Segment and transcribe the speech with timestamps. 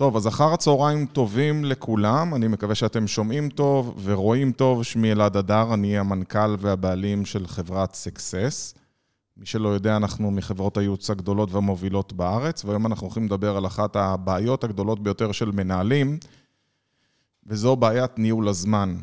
[0.00, 4.82] טוב, אז אחר הצהריים טובים לכולם, אני מקווה שאתם שומעים טוב ורואים טוב.
[4.82, 8.74] שמי אלעד אדר, אני המנכ"ל והבעלים של חברת סקסס.
[9.36, 13.96] מי שלא יודע, אנחנו מחברות הייעוץ הגדולות והמובילות בארץ, והיום אנחנו הולכים לדבר על אחת
[13.96, 16.18] הבעיות הגדולות ביותר של מנהלים,
[17.46, 18.96] וזו בעיית ניהול הזמן.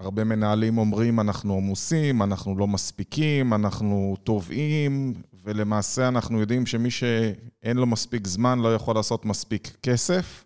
[0.00, 5.14] הרבה מנהלים אומרים, אנחנו עמוסים, אנחנו לא מספיקים, אנחנו תובעים,
[5.44, 10.44] ולמעשה אנחנו יודעים שמי שאין לו מספיק זמן לא יכול לעשות מספיק כסף,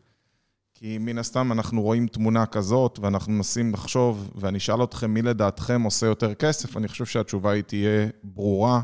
[0.74, 5.82] כי מן הסתם אנחנו רואים תמונה כזאת, ואנחנו מנסים לחשוב, ואני אשאל אתכם מי לדעתכם
[5.82, 8.80] עושה יותר כסף, אני חושב שהתשובה היא תהיה ברורה.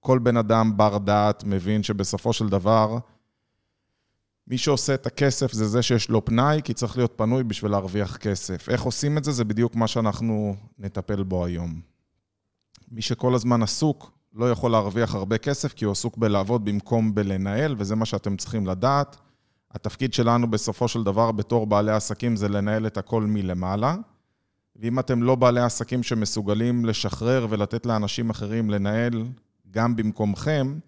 [0.00, 2.98] כל בן אדם בר דעת מבין שבסופו של דבר,
[4.46, 8.16] מי שעושה את הכסף זה זה שיש לו פנאי, כי צריך להיות פנוי בשביל להרוויח
[8.16, 8.68] כסף.
[8.68, 9.32] איך עושים את זה?
[9.32, 11.80] זה בדיוק מה שאנחנו נטפל בו היום.
[12.90, 17.74] מי שכל הזמן עסוק, לא יכול להרוויח הרבה כסף, כי הוא עסוק בלעבוד במקום בלנהל,
[17.78, 19.16] וזה מה שאתם צריכים לדעת.
[19.70, 23.96] התפקיד שלנו בסופו של דבר בתור בעלי עסקים זה לנהל את הכל מלמעלה.
[24.76, 29.24] ואם אתם לא בעלי עסקים שמסוגלים לשחרר ולתת לאנשים אחרים לנהל
[29.70, 30.78] גם במקומכם,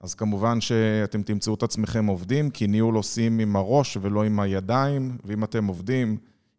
[0.00, 5.18] אז כמובן שאתם תמצאו את עצמכם עובדים, כי ניהול עושים עם הראש ולא עם הידיים,
[5.24, 6.16] ואם אתם עובדים,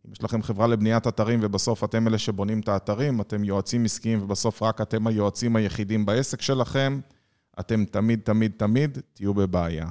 [0.07, 4.23] אם יש לכם חברה לבניית אתרים ובסוף אתם אלה שבונים את האתרים, אתם יועצים עסקיים
[4.23, 6.99] ובסוף רק אתם היועצים היחידים בעסק שלכם,
[7.59, 9.89] אתם תמיד, תמיד, תמיד תהיו בבעיה.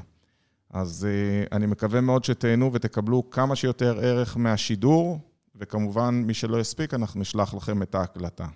[0.71, 5.19] אז uh, אני מקווה מאוד שתהנו ותקבלו כמה שיותר ערך מהשידור,
[5.55, 8.47] וכמובן, מי שלא יספיק, אנחנו נשלח לכם את ההקלטה.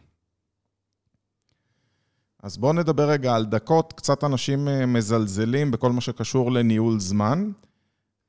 [2.42, 3.92] אז בואו נדבר רגע על דקות.
[3.92, 7.50] קצת אנשים אה, מזלזלים בכל מה שקשור לניהול זמן.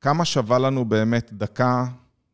[0.00, 1.86] כמה שווה לנו באמת דקה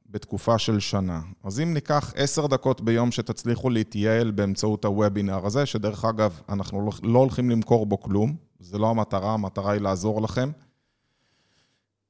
[0.07, 1.21] בתקופה של שנה?
[1.45, 6.93] אז אם ניקח עשר דקות ביום שתצליחו להתייעל באמצעות הוובינר הזה, שדרך אגב, אנחנו לא,
[7.03, 10.51] לא הולכים למכור בו כלום, זה לא המטרה, המטרה היא לעזור לכם.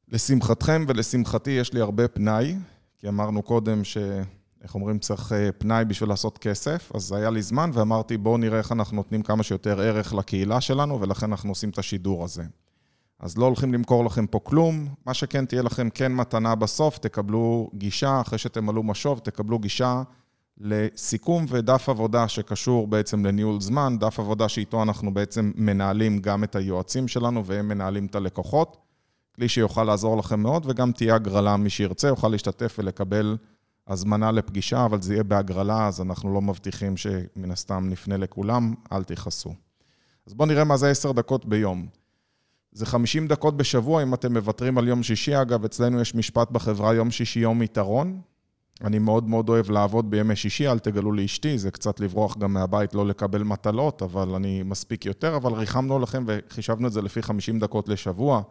[0.09, 2.57] לשמחתכם ולשמחתי יש לי הרבה פנאי,
[2.99, 3.99] כי אמרנו קודם ש...
[4.63, 8.59] איך אומרים, צריך אה, פנאי בשביל לעשות כסף, אז היה לי זמן ואמרתי, בואו נראה
[8.59, 12.43] איך אנחנו נותנים כמה שיותר ערך לקהילה שלנו, ולכן אנחנו עושים את השידור הזה.
[13.21, 17.71] אז לא הולכים למכור לכם פה כלום, מה שכן תהיה לכם כן מתנה בסוף, תקבלו
[17.75, 20.03] גישה, אחרי שתמלאו משוב, תקבלו גישה
[20.61, 26.57] לסיכום ודף עבודה שקשור בעצם לניהול זמן, דף עבודה שאיתו אנחנו בעצם מנהלים גם את
[26.57, 28.77] היועצים שלנו והם מנהלים את הלקוחות.
[29.35, 33.37] כלי שיוכל לעזור לכם מאוד, וגם תהיה הגרלה, מי שירצה יוכל להשתתף ולקבל
[33.89, 39.05] הזמנה לפגישה, אבל זה יהיה בהגרלה, אז אנחנו לא מבטיחים שמן הסתם נפנה לכולם, אל
[39.05, 39.55] תכעסו.
[40.27, 41.87] אז בואו נראה מה זה 10 דקות ביום.
[42.73, 45.43] זה 50 דקות בשבוע אם אתם מוותרים על יום שישי.
[45.43, 48.21] אגב, אצלנו יש משפט בחברה, יום שישי יום יתרון.
[48.85, 52.95] אני מאוד מאוד אוהב לעבוד בימי שישי, אל תגלו לאשתי, זה קצת לברוח גם מהבית,
[52.95, 57.59] לא לקבל מטלות, אבל אני מספיק יותר, אבל ריחמנו לכם וחישבנו את זה לפי 50
[57.59, 58.43] דקות לשבוע.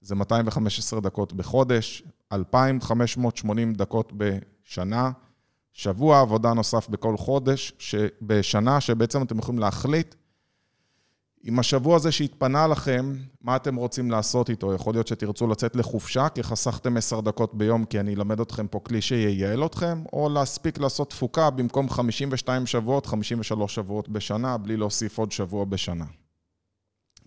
[0.00, 4.12] זה 215 דקות בחודש, 2,580 דקות
[4.66, 5.10] בשנה,
[5.72, 7.72] שבוע עבודה נוסף בכל חודש,
[8.22, 10.14] בשנה, שבעצם אתם יכולים להחליט
[11.42, 14.74] עם השבוע הזה שהתפנה לכם, מה אתם רוצים לעשות איתו?
[14.74, 18.80] יכול להיות שתרצו לצאת לחופשה, כי חסכתם 10 דקות ביום, כי אני אלמד אתכם פה
[18.80, 25.18] כלי שייעל אתכם, או להספיק לעשות תפוקה במקום 52 שבועות, 53 שבועות בשנה, בלי להוסיף
[25.18, 26.04] עוד שבוע בשנה.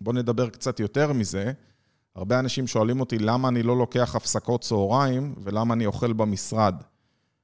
[0.02, 1.52] בואו נדבר קצת יותר מזה.
[2.16, 6.76] הרבה אנשים שואלים אותי למה אני לא לוקח הפסקות צהריים ולמה אני אוכל במשרד.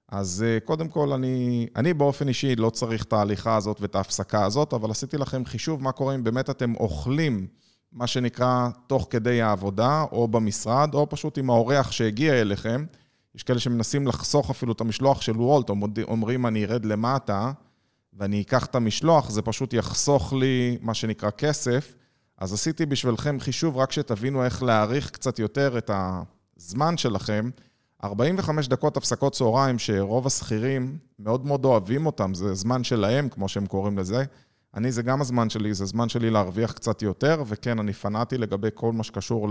[0.10, 4.46] אז אה, קודם כל, אני, אני באופן אישי לא צריך את ההליכה הזאת ואת ההפסקה
[4.46, 7.48] הזאת, אבל עשיתי לכם חישוב מה קורה אם באמת אתם אוכלים,
[7.92, 12.86] מה שנקרא, תוך כדי העבודה, או במשרד, או פשוט עם האורח שהגיע אליכם.
[13.36, 15.70] יש כאלה שמנסים לחסוך אפילו את המשלוח של וולט,
[16.04, 17.52] אומרים, אני ארד למטה
[18.14, 21.96] ואני אקח את המשלוח, זה פשוט יחסוך לי, מה שנקרא, כסף.
[22.38, 25.92] אז עשיתי בשבילכם חישוב, רק שתבינו איך להעריך קצת יותר את
[26.58, 27.50] הזמן שלכם.
[28.04, 33.66] 45 דקות הפסקות צהריים, שרוב השכירים מאוד מאוד אוהבים אותם, זה זמן שלהם, כמו שהם
[33.66, 34.24] קוראים לזה.
[34.74, 38.68] אני, זה גם הזמן שלי, זה זמן שלי להרוויח קצת יותר, וכן, אני פנאטי לגבי
[38.74, 39.50] כל מה שקשור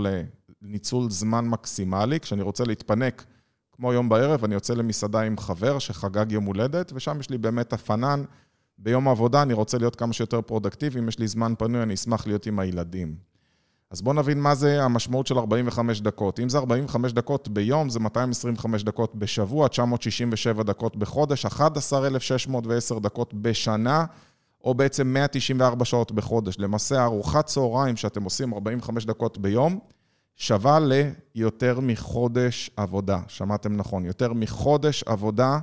[0.61, 2.19] לניצול זמן מקסימלי.
[2.19, 3.25] כשאני רוצה להתפנק,
[3.71, 7.73] כמו יום בערב, אני יוצא למסעדה עם חבר שחגג יום הולדת, ושם יש לי באמת
[7.73, 8.23] הפנן.
[8.77, 12.27] ביום העבודה אני רוצה להיות כמה שיותר פרודקטיבי, אם יש לי זמן פנוי, אני אשמח
[12.27, 13.15] להיות עם הילדים.
[13.95, 16.39] אז בואו נבין מה זה המשמעות של 45 דקות.
[16.39, 24.05] אם זה 45 דקות ביום, זה 225 דקות בשבוע, 967 דקות בחודש, 11,610 דקות בשנה,
[24.63, 26.55] או בעצם 194 שעות בחודש.
[26.59, 29.79] למעשה, ארוחת צהריים שאתם עושים 45 דקות ביום,
[30.35, 30.79] שווה
[31.35, 33.19] ליותר מחודש עבודה.
[33.27, 35.59] שמעתם נכון, יותר מחודש עבודה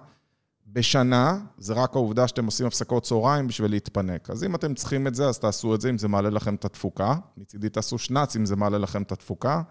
[0.72, 4.30] בשנה, זה רק העובדה שאתם עושים הפסקות צהריים בשביל להתפנק.
[4.30, 6.64] אז אם אתם צריכים את זה, אז תעשו את זה, אם זה מעלה לכם את
[6.64, 7.14] התפוקה.
[7.36, 9.62] מצידי תעשו שנץ אם זה מעלה לכם את התפוקה.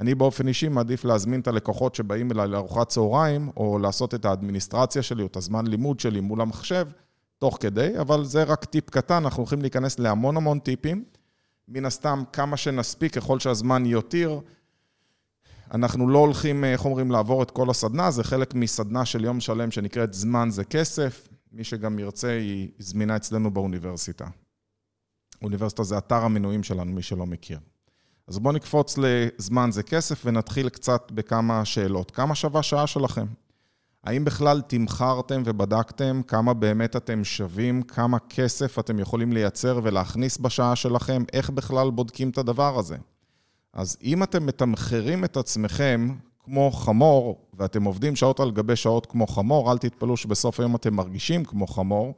[0.00, 5.02] אני באופן אישי מעדיף להזמין את הלקוחות שבאים אליי לארוחת צהריים, או לעשות את האדמיניסטרציה
[5.02, 6.86] שלי, או את הזמן לימוד שלי מול המחשב,
[7.38, 11.04] תוך כדי, אבל זה רק טיפ קטן, אנחנו הולכים להיכנס להמון המון טיפים.
[11.68, 14.40] מן הסתם, כמה שנספיק, ככל שהזמן יותיר,
[15.74, 19.70] אנחנו לא הולכים, איך אומרים, לעבור את כל הסדנה, זה חלק מסדנה של יום שלם
[19.70, 21.28] שנקראת זמן זה כסף.
[21.52, 24.26] מי שגם ירצה, היא זמינה אצלנו באוניברסיטה.
[25.42, 27.58] אוניברסיטה זה אתר המנויים שלנו, מי שלא מכיר.
[28.28, 32.10] אז בואו נקפוץ לזמן זה כסף ונתחיל קצת בכמה שאלות.
[32.10, 33.26] כמה שווה שעה שלכם?
[34.04, 40.76] האם בכלל תמחרתם ובדקתם כמה באמת אתם שווים, כמה כסף אתם יכולים לייצר ולהכניס בשעה
[40.76, 42.96] שלכם, איך בכלל בודקים את הדבר הזה?
[43.76, 46.08] אז אם אתם מתמחרים את עצמכם
[46.44, 50.94] כמו חמור, ואתם עובדים שעות על גבי שעות כמו חמור, אל תתפלאו שבסוף היום אתם
[50.94, 52.14] מרגישים כמו חמור,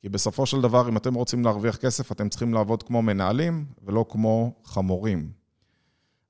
[0.00, 4.04] כי בסופו של דבר, אם אתם רוצים להרוויח כסף, אתם צריכים לעבוד כמו מנהלים ולא
[4.08, 5.30] כמו חמורים.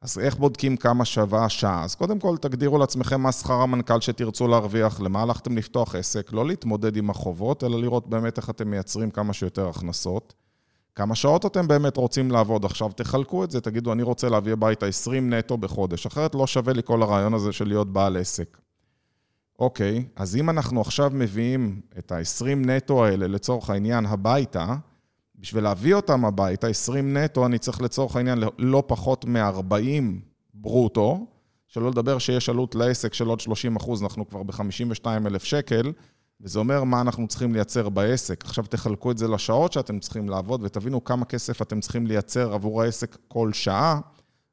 [0.01, 1.85] אז איך בודקים כמה שווה השעה?
[1.85, 6.47] אז קודם כל, תגדירו לעצמכם מה שכר המנכ"ל שתרצו להרוויח, למה הלכתם לפתוח עסק, לא
[6.47, 10.35] להתמודד עם החובות, אלא לראות באמת איך אתם מייצרים כמה שיותר הכנסות.
[10.95, 14.87] כמה שעות אתם באמת רוצים לעבוד עכשיו, תחלקו את זה, תגידו, אני רוצה להביא הביתה
[14.87, 18.59] 20 נטו בחודש, אחרת לא שווה לי כל הרעיון הזה של להיות בעל עסק.
[19.59, 24.75] אוקיי, אז אם אנחנו עכשיו מביאים את ה-20 נטו האלה לצורך העניין הביתה,
[25.37, 30.05] בשביל להביא אותם הביתה, 20 נטו, אני צריך לצורך העניין לא פחות מ-40
[30.55, 31.27] ברוטו,
[31.69, 35.93] שלא לדבר שיש עלות לעסק של עוד 30 אחוז, אנחנו כבר ב-52 אלף שקל,
[36.41, 38.45] וזה אומר מה אנחנו צריכים לייצר בעסק.
[38.45, 42.83] עכשיו תחלקו את זה לשעות שאתם צריכים לעבוד, ותבינו כמה כסף אתם צריכים לייצר עבור
[42.83, 44.01] העסק כל שעה,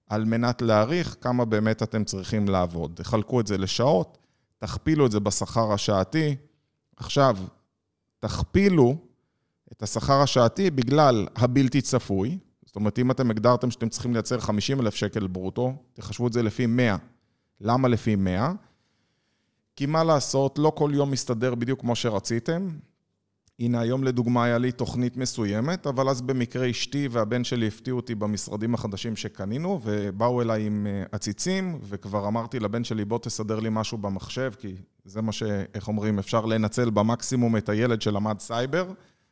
[0.10, 2.92] על מנת להעריך כמה באמת אתם צריכים לעבוד.
[2.96, 4.18] תחלקו את זה לשעות,
[4.58, 6.36] תכפילו את זה בשכר השעתי.
[6.98, 7.38] עכשיו,
[8.20, 8.96] תכפילו
[9.72, 12.38] את השכר השעתי בגלל הבלתי צפוי.
[12.66, 16.44] זאת אומרת, אם אתם הגדרתם שאתם צריכים לייצר 50 אלף שקל ברוטו, תחשבו את זה
[16.44, 16.96] לפי 100.
[17.62, 18.52] למה לפי 100?
[19.82, 22.70] כי מה לעשות, לא כל יום מסתדר בדיוק כמו שרציתם.
[23.60, 28.16] הנה, היום לדוגמה היה לי תוכנית מסוימת, אבל אז במקרה אשתי והבן שלי הפתיעו אותי
[28.16, 33.70] במשרדים החדשים שקנינו, ובאו אליי עם אה, עציצים, וכבר אמרתי לבן שלי, בוא תסדר לי
[33.72, 34.76] משהו במחשב, כי
[35.06, 35.44] זה מה ש...
[35.74, 38.92] איך אומרים, אפשר לנצל במקסימום את הילד שלמד סייבר,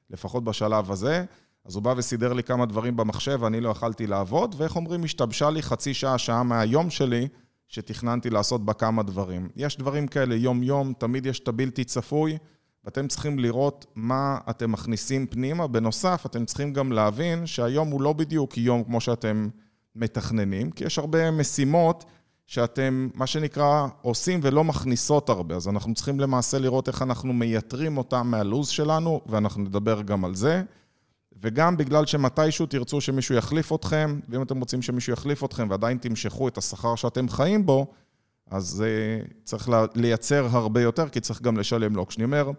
[0.09, 1.25] לפחות בשלב הזה.
[1.65, 5.49] אז הוא בא וסידר לי כמה דברים במחשב, ואני לא יכלתי לעבוד, ואיך אומרים, השתבשה
[5.49, 7.27] לי חצי שעה, שעה מהיום שלי,
[7.69, 9.49] שתכננתי לעשות בה כמה דברים.
[9.55, 12.37] יש דברים כאלה יום-יום, תמיד יש את הבלתי צפוי,
[12.85, 15.67] ואתם צריכים לראות מה אתם מכניסים פנימה.
[15.67, 19.49] בנוסף, אתם צריכים גם להבין שהיום הוא לא בדיוק יום כמו שאתם
[19.95, 22.05] מתכננים, כי יש הרבה משימות
[22.47, 25.55] שאתם, מה שנקרא, עושים ולא מכניסות הרבה.
[25.55, 30.35] אז אנחנו צריכים למעשה לראות איך אנחנו מייתרים אותם מהלו"ז שלנו, ואנחנו נדבר גם על
[30.35, 30.63] זה.
[31.41, 36.47] וגם בגלל שמתישהו תרצו שמישהו יחליף אתכם, ואם אתם רוצים שמישהו יחליף אתכם ועדיין תמשכו
[36.47, 37.87] את השכר שאתם חיים בו,
[38.51, 42.07] אז uh, צריך לייצר הרבה יותר, כי צריך גם לשלם לו.
[42.07, 42.51] כשאני אומר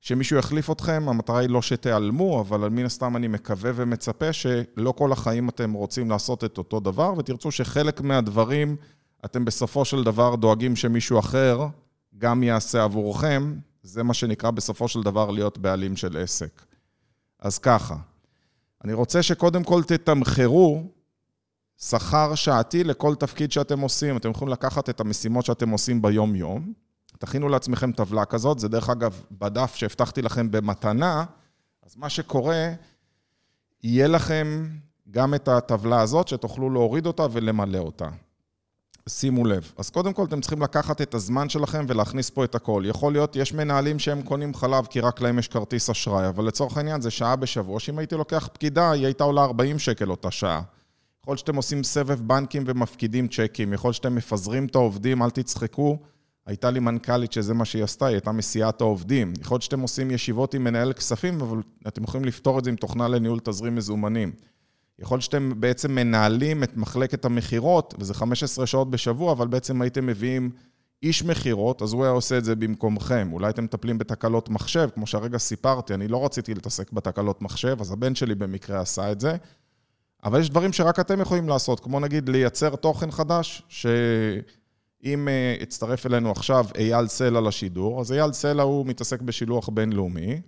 [0.00, 5.12] שמישהו יחליף אתכם, המטרה היא לא שתיעלמו, אבל מן הסתם אני מקווה ומצפה שלא כל
[5.12, 8.76] החיים אתם רוצים לעשות את אותו דבר, ותרצו שחלק מהדברים
[9.24, 11.66] אתם בסופו של דבר דואגים שמישהו אחר
[12.18, 13.54] גם יעשה עבורכם.
[13.82, 16.62] זה מה שנקרא בסופו של דבר להיות בעלים של עסק.
[17.40, 17.96] אז ככה,
[18.86, 20.82] אני רוצה שקודם כל תתמחרו
[21.78, 24.16] שכר שעתי לכל תפקיד שאתם עושים.
[24.16, 26.72] אתם יכולים לקחת את המשימות שאתם עושים ביום-יום,
[27.18, 31.24] תכינו לעצמכם טבלה כזאת, זה דרך אגב בדף שהבטחתי לכם במתנה,
[31.86, 32.72] אז מה שקורה,
[33.82, 34.68] יהיה לכם
[35.10, 38.08] גם את הטבלה הזאת שתוכלו להוריד אותה ולמלא אותה.
[39.08, 39.72] שימו לב.
[39.76, 42.82] אז קודם כל אתם צריכים לקחת את הזמן שלכם ולהכניס פה את הכל.
[42.86, 46.76] יכול להיות, יש מנהלים שהם קונים חלב כי רק להם יש כרטיס אשראי, אבל לצורך
[46.76, 50.62] העניין זה שעה בשבוע, שאם הייתי לוקח פקידה, היא הייתה עולה 40 שקל אותה שעה.
[51.22, 55.30] יכול להיות שאתם עושים סבב בנקים ומפקידים צ'קים, יכול להיות שאתם מפזרים את העובדים, אל
[55.30, 55.98] תצחקו.
[56.46, 59.32] הייתה לי מנכ"לית שזה מה שהיא עשתה, היא הייתה מסיעת העובדים.
[59.40, 61.58] יכול להיות שאתם עושים ישיבות עם מנהל כספים, אבל
[61.88, 64.32] אתם יכולים לפתור את זה עם תוכנה לניהול תזרים מזומנים.
[64.98, 70.50] יכול שאתם בעצם מנהלים את מחלקת המכירות, וזה 15 שעות בשבוע, אבל בעצם הייתם מביאים
[71.02, 73.28] איש מכירות, אז הוא היה עושה את זה במקומכם.
[73.32, 77.92] אולי אתם מטפלים בתקלות מחשב, כמו שהרגע סיפרתי, אני לא רציתי להתעסק בתקלות מחשב, אז
[77.92, 79.36] הבן שלי במקרה עשה את זה.
[80.24, 86.06] אבל יש דברים שרק אתם יכולים לעשות, כמו נגיד לייצר תוכן חדש, שאם uh, הצטרף
[86.06, 90.40] אלינו עכשיו אייל סלע לשידור, אז אייל סלע הוא מתעסק בשילוח בינלאומי,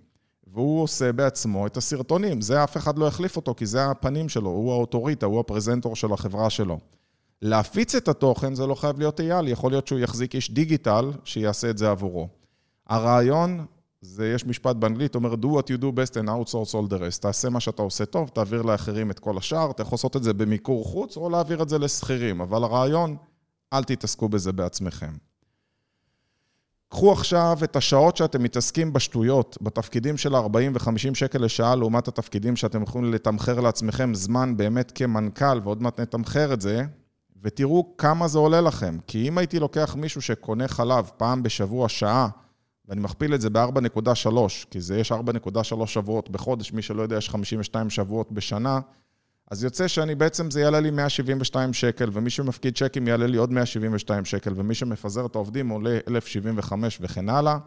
[0.53, 2.41] והוא עושה בעצמו את הסרטונים.
[2.41, 6.13] זה אף אחד לא יחליף אותו, כי זה הפנים שלו, הוא האוטוריטה, הוא הפרזנטור של
[6.13, 6.79] החברה שלו.
[7.41, 11.69] להפיץ את התוכן זה לא חייב להיות אייל, יכול להיות שהוא יחזיק איש דיגיטל שיעשה
[11.69, 12.27] את זה עבורו.
[12.87, 13.65] הרעיון,
[14.01, 17.21] זה, יש משפט באנגלית, אומר do what you do best and outsource all the rest.
[17.21, 20.33] תעשה מה שאתה עושה טוב, תעביר לאחרים את כל השאר, אתה יכול לעשות את זה
[20.33, 23.17] במיקור חוץ או להעביר את זה לשכירים, אבל הרעיון,
[23.73, 25.28] אל תתעסקו בזה בעצמכם.
[26.89, 32.55] קחו עכשיו את השעות שאתם מתעסקים בשטויות, בתפקידים של 40 ו-50 שקל לשעה, לעומת התפקידים
[32.55, 36.83] שאתם יכולים לתמחר לעצמכם זמן באמת כמנכ"ל, ועוד מעט נתמחר את זה,
[37.43, 38.97] ותראו כמה זה עולה לכם.
[39.07, 42.27] כי אם הייתי לוקח מישהו שקונה חלב פעם בשבוע שעה,
[42.87, 44.29] ואני מכפיל את זה ב-4.3,
[44.71, 48.79] כי זה יש 4.3 שבועות בחודש, מי שלא יודע, יש 52 שבועות בשנה,
[49.49, 53.51] אז יוצא שאני בעצם, זה יעלה לי 172 שקל, ומי שמפקיד צ'קים יעלה לי עוד
[53.51, 57.57] 172 שקל, ומי שמפזר את העובדים עולה 1,075 וכן הלאה.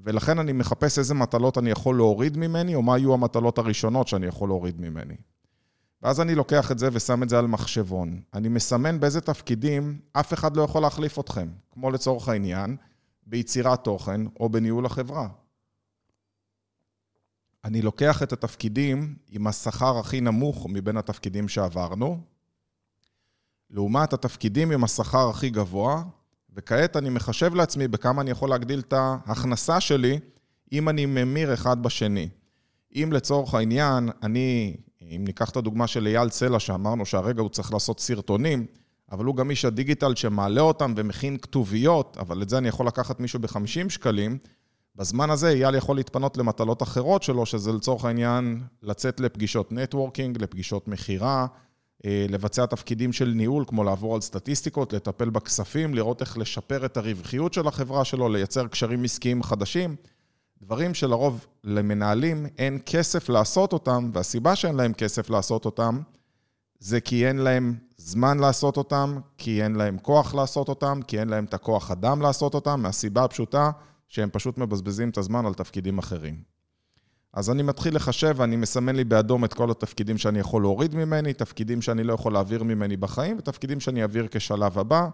[0.00, 4.26] ולכן אני מחפש איזה מטלות אני יכול להוריד ממני, או מה יהיו המטלות הראשונות שאני
[4.26, 5.14] יכול להוריד ממני.
[6.02, 8.20] ואז אני לוקח את זה ושם את זה על מחשבון.
[8.34, 12.76] אני מסמן באיזה תפקידים אף אחד לא יכול להחליף אתכם, כמו לצורך העניין,
[13.26, 15.28] ביצירת תוכן או בניהול החברה.
[17.64, 22.20] אני לוקח את התפקידים עם השכר הכי נמוך מבין התפקידים שעברנו,
[23.70, 26.02] לעומת התפקידים עם השכר הכי גבוה,
[26.54, 30.18] וכעת אני מחשב לעצמי בכמה אני יכול להגדיל את ההכנסה שלי
[30.72, 32.28] אם אני ממיר אחד בשני.
[32.94, 37.72] אם לצורך העניין, אני, אם ניקח את הדוגמה של אייל צלע, שאמרנו שהרגע הוא צריך
[37.72, 38.66] לעשות סרטונים,
[39.12, 43.20] אבל הוא גם איש הדיגיטל שמעלה אותם ומכין כתוביות, אבל את זה אני יכול לקחת
[43.20, 44.38] מישהו ב-50 שקלים,
[44.98, 50.88] בזמן הזה אייל יכול להתפנות למטלות אחרות שלו, שזה לצורך העניין לצאת לפגישות נטוורקינג, לפגישות
[50.88, 51.46] מכירה,
[52.04, 56.96] אה, לבצע תפקידים של ניהול, כמו לעבור על סטטיסטיקות, לטפל בכספים, לראות איך לשפר את
[56.96, 59.96] הרווחיות של החברה שלו, לייצר קשרים עסקיים חדשים.
[60.62, 66.00] דברים שלרוב למנהלים אין כסף לעשות אותם, והסיבה שאין להם כסף לעשות אותם,
[66.78, 71.28] זה כי אין להם זמן לעשות אותם, כי אין להם כוח לעשות אותם, כי אין
[71.28, 73.70] להם את הכוח אדם לעשות אותם, מהסיבה הפשוטה
[74.08, 76.42] שהם פשוט מבזבזים את הזמן על תפקידים אחרים.
[77.32, 81.32] אז אני מתחיל לחשב ואני מסמן לי באדום את כל התפקידים שאני יכול להוריד ממני,
[81.34, 85.08] תפקידים שאני לא יכול להעביר ממני בחיים, ותפקידים שאני אעביר כשלב הבא,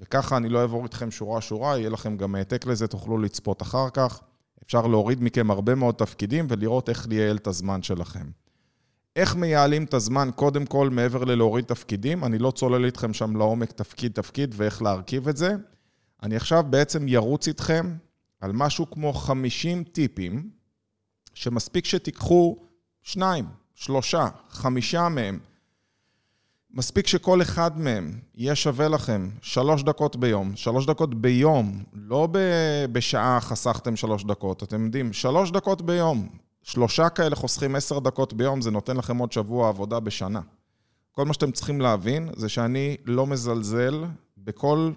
[0.00, 4.20] וככה אני לא אעבור איתכם שורה-שורה, יהיה לכם גם העתק לזה, תוכלו לצפות אחר כך.
[4.66, 8.26] אפשר להוריד מכם הרבה מאוד תפקידים ולראות איך לייעל את הזמן שלכם.
[9.16, 13.72] איך מייעלים את הזמן, קודם כל, מעבר ללהוריד תפקידים, אני לא צולל איתכם שם לעומק
[13.72, 15.54] תפקיד-תפקיד ואיך להרכיב את זה.
[16.22, 17.94] אני עכשיו בעצם ירוץ איתכם
[18.44, 20.50] על משהו כמו 50 טיפים,
[21.34, 22.56] שמספיק שתיקחו
[23.02, 25.38] שניים, שלושה, חמישה מהם.
[26.70, 30.56] מספיק שכל אחד מהם יהיה שווה לכם שלוש דקות ביום.
[30.56, 32.28] שלוש דקות ביום, לא
[32.92, 36.28] בשעה חסכתם שלוש דקות, אתם יודעים, שלוש דקות ביום.
[36.62, 40.40] שלושה כאלה חוסכים עשר דקות ביום, זה נותן לכם עוד שבוע עבודה בשנה.
[41.12, 44.04] כל מה שאתם צריכים להבין זה שאני לא מזלזל
[44.38, 44.92] בכל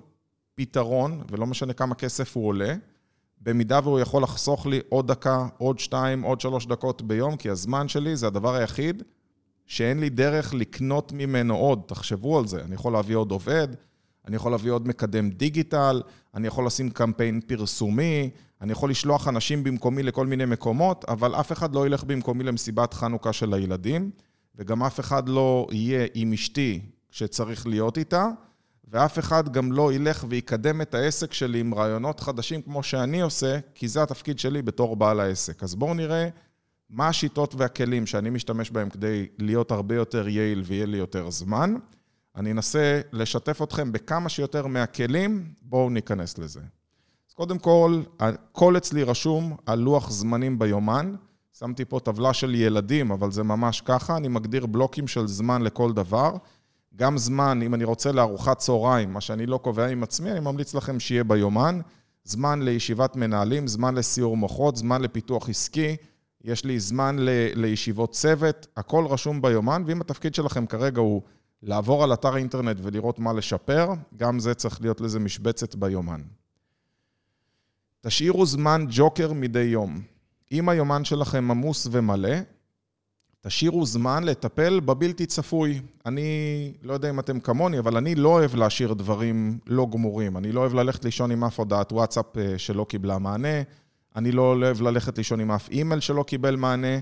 [0.55, 2.75] פתרון, ולא משנה כמה כסף הוא עולה,
[3.41, 7.87] במידה והוא יכול לחסוך לי עוד דקה, עוד שתיים, עוד שלוש דקות ביום, כי הזמן
[7.87, 9.03] שלי זה הדבר היחיד
[9.65, 11.81] שאין לי דרך לקנות ממנו עוד.
[11.85, 13.67] תחשבו על זה, אני יכול להביא עוד עובד,
[14.27, 16.01] אני יכול להביא עוד מקדם דיגיטל,
[16.35, 18.29] אני יכול לשים קמפיין פרסומי,
[18.61, 22.93] אני יכול לשלוח אנשים במקומי לכל מיני מקומות, אבל אף אחד לא ילך במקומי למסיבת
[22.93, 24.11] חנוכה של הילדים,
[24.55, 28.27] וגם אף אחד לא יהיה עם אשתי שצריך להיות איתה.
[28.87, 33.59] ואף אחד גם לא ילך ויקדם את העסק שלי עם רעיונות חדשים כמו שאני עושה,
[33.75, 35.63] כי זה התפקיד שלי בתור בעל העסק.
[35.63, 36.29] אז בואו נראה
[36.89, 41.75] מה השיטות והכלים שאני משתמש בהם כדי להיות הרבה יותר יעיל ויהיה לי יותר זמן.
[42.35, 46.59] אני אנסה לשתף אתכם בכמה שיותר מהכלים, בואו ניכנס לזה.
[47.29, 51.15] אז קודם כל, הכל אצלי רשום על לוח זמנים ביומן.
[51.59, 55.93] שמתי פה טבלה של ילדים, אבל זה ממש ככה, אני מגדיר בלוקים של זמן לכל
[55.93, 56.35] דבר.
[56.97, 60.73] גם זמן, אם אני רוצה לארוחת צהריים, מה שאני לא קובע עם עצמי, אני ממליץ
[60.73, 61.79] לכם שיהיה ביומן.
[62.23, 65.95] זמן לישיבת מנהלים, זמן לסיור מוחות, זמן לפיתוח עסקי,
[66.43, 71.21] יש לי זמן ל- לישיבות צוות, הכל רשום ביומן, ואם התפקיד שלכם כרגע הוא
[71.63, 76.21] לעבור על אתר האינטרנט ולראות מה לשפר, גם זה צריך להיות לזה משבצת ביומן.
[78.01, 80.01] תשאירו זמן ג'וקר מדי יום.
[80.51, 82.35] אם היומן שלכם עמוס ומלא,
[83.47, 85.81] תשאירו זמן לטפל בבלתי צפוי.
[86.05, 90.37] אני לא יודע אם אתם כמוני, אבל אני לא אוהב להשאיר דברים לא גמורים.
[90.37, 93.61] אני לא אוהב ללכת לישון עם אף הודעת וואטסאפ אה, שלא קיבלה מענה,
[94.15, 96.99] אני לא אוהב ללכת לישון עם אף אימייל שלא קיבל מענה,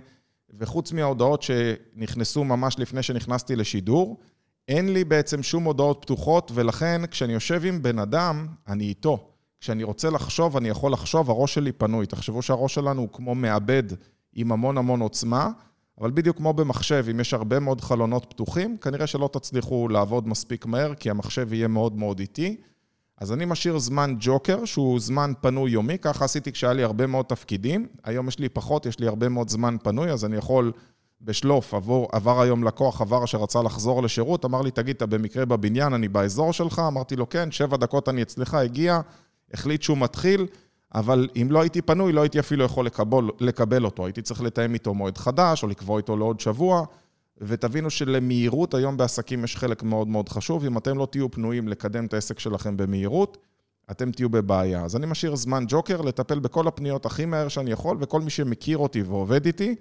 [0.58, 4.20] וחוץ מההודעות שנכנסו ממש לפני שנכנסתי לשידור,
[4.68, 9.30] אין לי בעצם שום הודעות פתוחות, ולכן כשאני יושב עם בן אדם, אני איתו.
[9.60, 12.06] כשאני רוצה לחשוב, אני יכול לחשוב, הראש שלי פנוי.
[12.06, 13.84] תחשבו שהראש שלנו הוא כמו מעבד
[14.34, 15.50] עם המון המון עוצמה.
[16.00, 20.66] אבל בדיוק כמו במחשב, אם יש הרבה מאוד חלונות פתוחים, כנראה שלא תצליחו לעבוד מספיק
[20.66, 22.58] מהר, כי המחשב יהיה מאוד מאוד איטי.
[23.18, 27.26] אז אני משאיר זמן ג'וקר, שהוא זמן פנוי יומי, ככה עשיתי כשהיה לי הרבה מאוד
[27.26, 27.88] תפקידים.
[28.04, 30.72] היום יש לי פחות, יש לי הרבה מאוד זמן פנוי, אז אני יכול
[31.22, 35.94] בשלוף, עבור, עבר היום לקוח, עבר שרצה לחזור לשירות, אמר לי, תגיד, אתה במקרה בבניין,
[35.94, 36.82] אני באזור שלך?
[36.88, 39.00] אמרתי לו, כן, שבע דקות אני אצלך, הגיע,
[39.54, 40.48] החליט שהוא מתחיל,
[40.94, 44.06] אבל אם לא הייתי פנוי, לא הייתי אפילו יכול לקבל, לקבל אותו.
[44.06, 46.86] הייתי צריך לתאם איתו מועד חדש, או לקבוע איתו לעוד שבוע,
[47.38, 50.66] ותבינו שלמהירות היום בעסקים יש חלק מאוד מאוד חשוב.
[50.66, 53.38] אם אתם לא תהיו פנויים לקדם את העסק שלכם במהירות,
[53.92, 54.84] אתם תהיו בבעיה.
[54.84, 58.78] אז אני משאיר זמן ג'וקר לטפל בכל הפניות הכי מהר שאני יכול, וכל מי שמכיר
[58.78, 59.76] אותי ועובד איתי,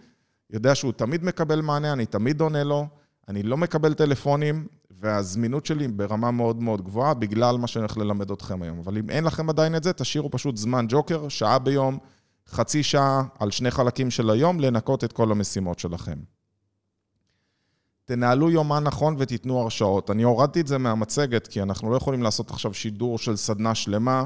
[0.51, 2.87] יודע שהוא תמיד מקבל מענה, אני תמיד עונה לו,
[3.29, 4.67] אני לא מקבל טלפונים,
[5.05, 8.79] והזמינות שלי ברמה מאוד מאוד גבוהה, בגלל מה שאני הולך ללמד אתכם היום.
[8.79, 11.99] אבל אם אין לכם עדיין את זה, תשאירו פשוט זמן ג'וקר, שעה ביום,
[12.49, 16.19] חצי שעה על שני חלקים של היום, לנקות את כל המשימות שלכם.
[18.05, 20.11] תנהלו יומן נכון ותיתנו הרשאות.
[20.11, 24.25] אני הורדתי את זה מהמצגת, כי אנחנו לא יכולים לעשות עכשיו שידור של סדנה שלמה,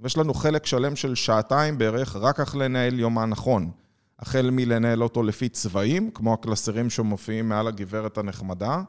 [0.00, 3.70] ויש לנו חלק שלם של שעתיים בערך, רק איך לנהל יומן נכון.
[4.18, 8.82] החל מלנהל אותו לפי צבעים, כמו הקלסרים שמופיעים מעל הגברת הנחמדה,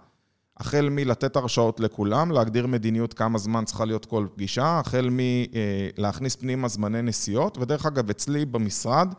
[0.58, 6.68] החל מלתת הרשאות לכולם, להגדיר מדיניות כמה זמן צריכה להיות כל פגישה, החל מלהכניס פנימה
[6.68, 9.14] זמני נסיעות, ודרך אגב, אצלי במשרד,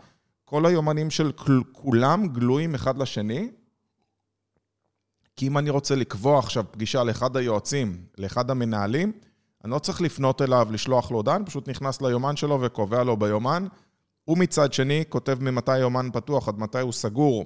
[0.44, 1.32] כל היומנים של
[1.72, 3.50] כולם גלויים אחד לשני,
[5.36, 9.12] כי אם אני רוצה לקבוע עכשיו פגישה לאחד היועצים, לאחד המנהלים,
[9.64, 13.16] אני לא צריך לפנות אליו, לשלוח לו הודעה, אני פשוט נכנס ליומן שלו וקובע לו
[13.16, 13.66] ביומן.
[14.24, 17.44] הוא מצד שני כותב ממתי היומן פתוח עד מתי הוא סגור.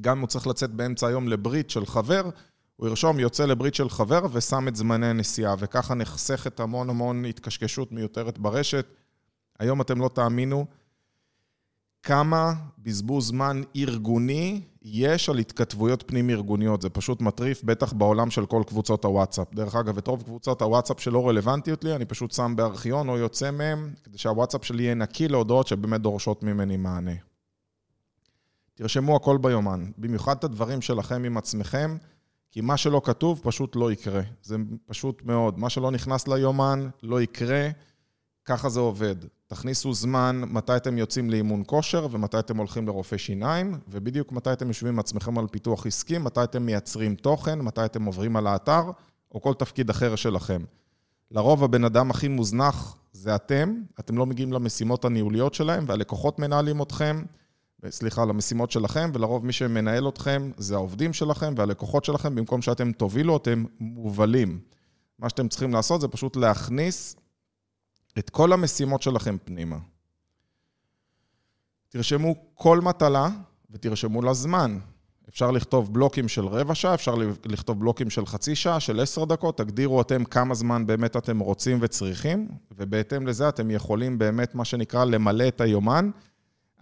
[0.00, 2.30] גם הוא צריך לצאת באמצע היום לברית של חבר,
[2.76, 7.92] הוא ירשום יוצא לברית של חבר ושם את זמני הנסיעה, וככה נחסכת המון המון התקשקשות
[7.92, 8.86] מיותרת ברשת.
[9.58, 10.66] היום אתם לא תאמינו
[12.02, 16.82] כמה בזבוז זמן ארגוני יש על התכתבויות פנים-ארגוניות.
[16.82, 19.54] זה פשוט מטריף, בטח בעולם של כל קבוצות הוואטסאפ.
[19.54, 23.50] דרך אגב, את רוב קבוצות הוואטסאפ שלא רלוונטיות לי, אני פשוט שם בארכיון או יוצא
[23.50, 27.14] מהם, כדי שהוואטסאפ שלי יהיה נקי להודעות שבאמת דורשות ממני מענה.
[28.74, 31.96] תרשמו הכל ביומן, במיוחד את הדברים שלכם עם עצמכם,
[32.54, 34.20] כי מה שלא כתוב פשוט לא יקרה.
[34.42, 34.56] זה
[34.86, 35.58] פשוט מאוד.
[35.58, 37.68] מה שלא נכנס ליומן לא יקרה,
[38.44, 39.16] ככה זה עובד.
[39.46, 44.68] תכניסו זמן מתי אתם יוצאים לאימון כושר ומתי אתם הולכים לרופא שיניים, ובדיוק מתי אתם
[44.68, 48.82] יושבים עם עצמכם על פיתוח עסקי, מתי אתם מייצרים תוכן, מתי אתם עוברים על האתר,
[49.32, 50.62] או כל תפקיד אחר שלכם.
[51.30, 56.82] לרוב הבן אדם הכי מוזנח זה אתם, אתם לא מגיעים למשימות הניהוליות שלהם, והלקוחות מנהלים
[56.82, 57.22] אתכם,
[57.90, 63.36] סליחה, למשימות שלכם, ולרוב מי שמנהל אתכם זה העובדים שלכם והלקוחות שלכם, במקום שאתם תובילו,
[63.36, 64.60] אתם מובלים.
[65.18, 67.16] מה שאתם צריכים לעשות זה פשוט להכניס
[68.18, 69.78] את כל המשימות שלכם פנימה.
[71.88, 73.28] תרשמו כל מטלה
[73.70, 74.78] ותרשמו לה זמן.
[75.28, 79.58] אפשר לכתוב בלוקים של רבע שעה, אפשר לכתוב בלוקים של חצי שעה, של עשר דקות,
[79.58, 85.04] תגדירו אתם כמה זמן באמת אתם רוצים וצריכים, ובהתאם לזה אתם יכולים באמת, מה שנקרא,
[85.04, 86.10] למלא את היומן.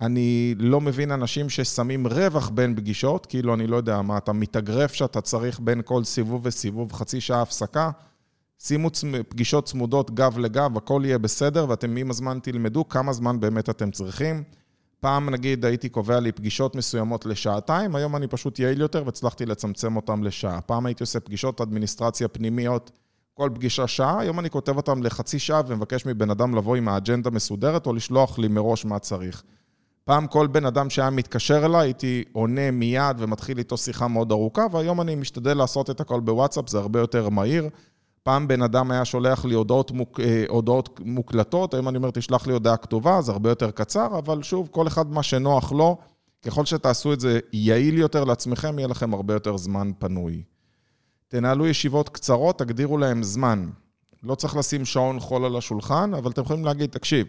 [0.03, 4.93] אני לא מבין אנשים ששמים רווח בין פגישות, כאילו, אני לא יודע מה, אתה מתאגרף
[4.93, 7.91] שאתה צריך בין כל סיבוב וסיבוב חצי שעה הפסקה.
[8.59, 8.91] שימו
[9.29, 13.91] פגישות צמודות גב לגב, הכל יהיה בסדר, ואתם עם הזמן תלמדו כמה זמן באמת אתם
[13.91, 14.43] צריכים.
[15.01, 19.97] פעם, נגיד, הייתי קובע לי פגישות מסוימות לשעתיים, היום אני פשוט יעיל יותר והצלחתי לצמצם
[19.97, 20.61] אותם לשעה.
[20.61, 22.91] פעם הייתי עושה פגישות אדמיניסטרציה פנימיות,
[23.35, 27.31] כל פגישה שעה, היום אני כותב אותם לחצי שעה ומבקש מבן אדם לבוא עם האג'נדה
[27.31, 29.43] מסודרת או לשלוח לי מראש מה צריך.
[30.05, 34.67] פעם כל בן אדם שהיה מתקשר אליי, הייתי עונה מיד ומתחיל איתו שיחה מאוד ארוכה,
[34.73, 37.69] והיום אני משתדל לעשות את הכל בוואטסאפ, זה הרבה יותר מהיר.
[38.23, 42.47] פעם בן אדם היה שולח לי הודעות, מוק, אה, הודעות מוקלטות, היום אני אומר, תשלח
[42.47, 45.99] לי הודעה כתובה, זה הרבה יותר קצר, אבל שוב, כל אחד מה שנוח לו,
[46.43, 50.43] ככל שתעשו את זה יעיל יותר לעצמכם, יהיה לכם הרבה יותר זמן פנוי.
[51.29, 53.71] תנהלו ישיבות קצרות, תגדירו להם זמן.
[54.23, 57.27] לא צריך לשים שעון חול על השולחן, אבל אתם יכולים להגיד, תקשיב,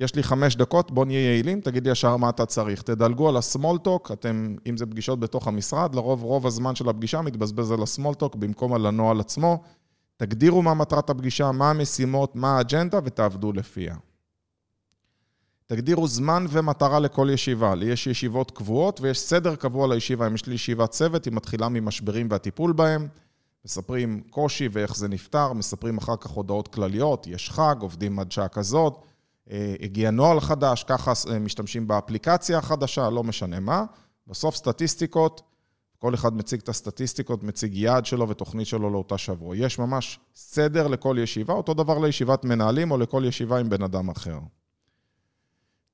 [0.00, 2.82] יש לי חמש דקות, בוא נהיה יעילים, תגיד לי ישר מה אתה צריך.
[2.82, 7.72] תדלגו על הסמולטוק, אתם, אם זה פגישות בתוך המשרד, לרוב רוב הזמן של הפגישה מתבזבז
[7.72, 9.62] על הסמולטוק במקום על הנוהל עצמו.
[10.16, 13.96] תגדירו מה מטרת הפגישה, מה המשימות, מה האג'נדה ותעבדו לפיה.
[15.66, 17.74] תגדירו זמן ומטרה לכל ישיבה.
[17.74, 20.26] לי יש ישיבות קבועות ויש סדר קבוע לישיבה.
[20.26, 23.08] אם יש לי ישיבת צוות, היא מתחילה ממשברים והטיפול בהם.
[23.64, 28.48] מספרים קושי ואיך זה נפתר, מספרים אחר כך הודעות כלליות, יש חג, עובדים עד שעה
[28.48, 28.98] כזאת,
[29.80, 33.84] הגיע נוהל חדש, ככה אה, משתמשים באפליקציה החדשה, לא משנה מה.
[34.26, 35.42] בסוף סטטיסטיקות,
[35.98, 39.56] כל אחד מציג את הסטטיסטיקות, מציג יעד שלו ותוכנית שלו לאותה שבוע.
[39.56, 44.08] יש ממש סדר לכל ישיבה, אותו דבר לישיבת מנהלים או לכל ישיבה עם בן אדם
[44.08, 44.38] אחר.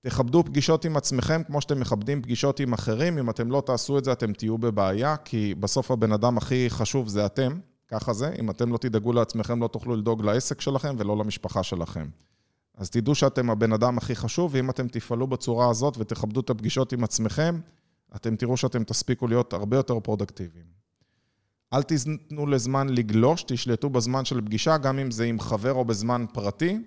[0.00, 3.18] תכבדו פגישות עם עצמכם כמו שאתם מכבדים פגישות עם אחרים.
[3.18, 7.08] אם אתם לא תעשו את זה, אתם תהיו בבעיה, כי בסוף הבן אדם הכי חשוב
[7.08, 8.34] זה אתם, ככה זה.
[8.38, 12.06] אם אתם לא תדאגו לעצמכם, לא תוכלו לדאוג לעסק שלכם ולא למשפחה שלכם.
[12.76, 16.92] אז תדעו שאתם הבן אדם הכי חשוב, ואם אתם תפעלו בצורה הזאת ותכבדו את הפגישות
[16.92, 17.60] עם עצמכם,
[18.16, 20.66] אתם תראו שאתם תספיקו להיות הרבה יותר פרודקטיביים.
[21.72, 26.24] אל תיתנו לזמן לגלוש, תשלטו בזמן של פגישה, גם אם זה עם חבר או בזמן
[26.32, 26.78] פרטי.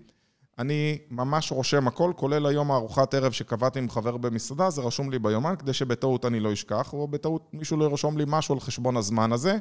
[0.60, 5.20] אני ממש רושם הכל, כולל היום הארוחת ערב שקבעתי עם חבר במסעדה, זה רשום לי
[5.20, 8.98] ביומן, כדי שבטעות אני לא אשכח, או בטעות מישהו לא ירשום לי משהו על חשבון
[8.98, 9.58] הזמן הזה.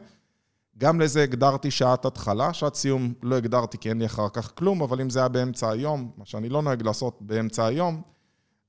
[0.79, 4.83] גם לזה הגדרתי שעת התחלה, שעת סיום לא הגדרתי כי אין לי אחר כך כלום,
[4.83, 8.03] אבל אם זה היה באמצע היום, מה שאני לא נוהג לעשות באמצע היום,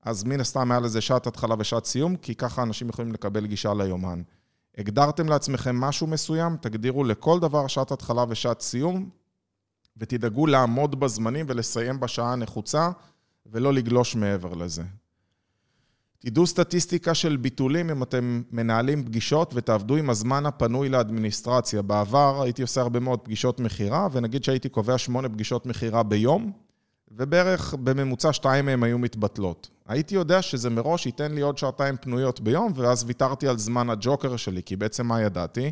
[0.02, 3.74] אז מן הסתם היה לזה שעת התחלה ושעת סיום, כי ככה אנשים יכולים לקבל גישה
[3.74, 4.22] ליומן.
[4.78, 9.10] הגדרתם לעצמכם משהו מסוים, תגדירו לכל דבר שעת התחלה ושעת סיום,
[9.96, 12.90] ותדאגו לעמוד בזמנים ולסיים בשעה הנחוצה,
[13.46, 14.82] ולא לגלוש מעבר לזה.
[16.20, 21.82] תדעו סטטיסטיקה של ביטולים אם אתם מנהלים פגישות ותעבדו עם הזמן הפנוי לאדמיניסטרציה.
[21.82, 26.52] בעבר הייתי עושה הרבה מאוד פגישות מכירה, ונגיד שהייתי קובע שמונה פגישות מכירה ביום,
[27.10, 29.68] ובערך בממוצע שתיים מהם היו מתבטלות.
[29.86, 34.36] הייתי יודע שזה מראש ייתן לי עוד שעתיים פנויות ביום, ואז ויתרתי על זמן הג'וקר
[34.36, 35.70] שלי, כי בעצם מה ידעתי?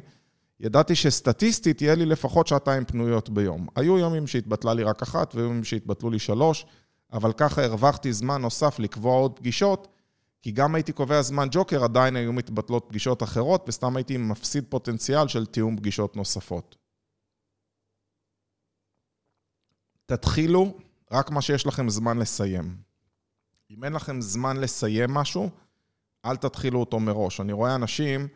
[0.60, 3.66] ידעתי שסטטיסטית יהיה לי לפחות שעתיים פנויות ביום.
[3.76, 6.66] היו יומים שהתבטלה לי רק אחת, והיו יומים שהתבטלו לי שלוש,
[7.12, 9.88] אבל ככה הרווחתי זמן נוסף לקבוע עוד פגישות,
[10.46, 15.28] כי גם הייתי קובע זמן ג'וקר, עדיין היו מתבטלות פגישות אחרות, וסתם הייתי מפסיד פוטנציאל
[15.28, 16.76] של תיאום פגישות נוספות.
[20.06, 20.78] תתחילו
[21.12, 22.76] רק מה שיש לכם זמן לסיים.
[23.70, 25.50] אם אין לכם זמן לסיים משהו,
[26.24, 27.40] אל תתחילו אותו מראש.
[27.40, 28.28] אני רואה אנשים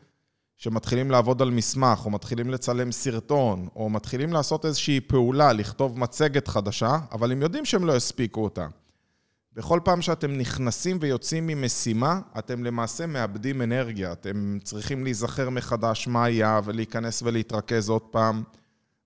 [0.59, 6.49] שמתחילים לעבוד על מסמך, או מתחילים לצלם סרטון, או מתחילים לעשות איזושהי פעולה, לכתוב מצגת
[6.49, 8.67] חדשה, אבל הם יודעים שהם לא יספיקו אותה.
[9.61, 14.13] בכל פעם שאתם נכנסים ויוצאים ממשימה, אתם למעשה מאבדים אנרגיה.
[14.13, 18.43] אתם צריכים להיזכר מחדש מה היה, ולהיכנס ולהתרכז עוד פעם.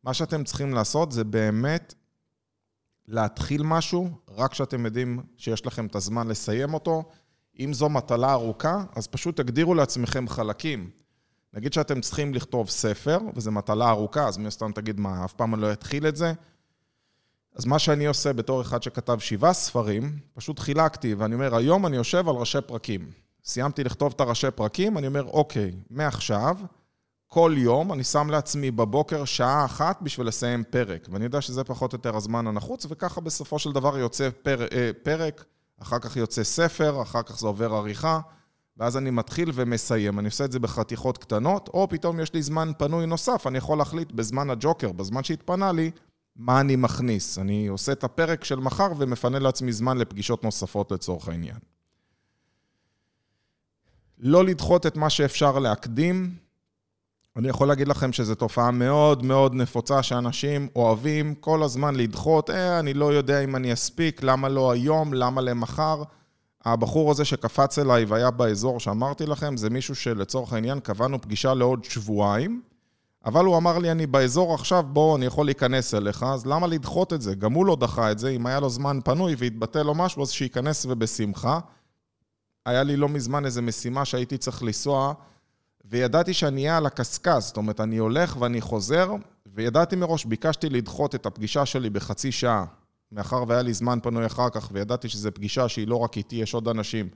[0.04, 1.94] מה שאתם צריכים לעשות זה באמת
[3.08, 7.04] להתחיל משהו, רק כשאתם יודעים שיש לכם את הזמן לסיים אותו.
[7.58, 10.90] אם זו מטלה ארוכה, אז פשוט תגדירו לעצמכם חלקים.
[11.54, 15.54] נגיד שאתם צריכים לכתוב ספר, וזו מטלה ארוכה, אז מן הסתם תגיד, מה, אף פעם
[15.54, 16.32] אני לא אתחיל את זה?
[17.54, 21.96] אז מה שאני עושה בתור אחד שכתב שבעה ספרים, פשוט חילקתי, ואני אומר, היום אני
[21.96, 23.10] יושב על ראשי פרקים.
[23.44, 26.56] סיימתי לכתוב את הראשי פרקים, אני אומר, אוקיי, מעכשיו,
[27.26, 31.92] כל יום אני שם לעצמי בבוקר שעה אחת בשביל לסיים פרק, ואני יודע שזה פחות
[31.92, 35.44] או יותר הזמן הנחוץ, וככה בסופו של דבר יוצא פר, אה, פרק,
[35.82, 38.20] אחר כך יוצא ספר, אחר כך זה עובר עריכה,
[38.76, 40.18] ואז אני מתחיל ומסיים.
[40.18, 43.78] אני עושה את זה בחתיכות קטנות, או פתאום יש לי זמן פנוי נוסף, אני יכול
[43.78, 45.90] להחליט בזמן הג'וקר, בזמן שהתפנה לי,
[46.36, 47.38] מה אני מכניס.
[47.38, 51.58] אני עושה את הפרק של מחר ומפנה לעצמי זמן לפגישות נוספות לצורך העניין.
[54.18, 56.34] לא לדחות את מה שאפשר להקדים,
[57.36, 62.78] אני יכול להגיד לכם שזו תופעה מאוד מאוד נפוצה שאנשים אוהבים כל הזמן לדחות, אה,
[62.78, 66.02] אני לא יודע אם אני אספיק, למה לא היום, למה למחר.
[66.64, 71.84] הבחור הזה שקפץ אליי והיה באזור שאמרתי לכם, זה מישהו שלצורך העניין קבענו פגישה לעוד
[71.84, 72.62] שבועיים,
[73.26, 77.12] אבל הוא אמר לי, אני באזור עכשיו, בוא, אני יכול להיכנס אליך, אז למה לדחות
[77.12, 77.34] את זה?
[77.34, 80.30] גם הוא לא דחה את זה, אם היה לו זמן פנוי והתבטל לו משהו, אז
[80.30, 81.60] שייכנס ובשמחה.
[82.66, 85.14] היה לי לא מזמן איזו משימה שהייתי צריך לנסוע
[85.84, 89.10] וידעתי שאני אהיה על הקשקש, זאת אומרת, אני הולך ואני חוזר,
[89.46, 92.64] וידעתי מראש, ביקשתי לדחות את הפגישה שלי בחצי שעה,
[93.12, 96.54] מאחר והיה לי זמן פנוי אחר כך, וידעתי שזו פגישה שהיא לא רק איתי, יש
[96.54, 97.08] עוד אנשים.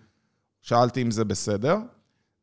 [0.62, 1.76] שאלתי אם זה בסדר,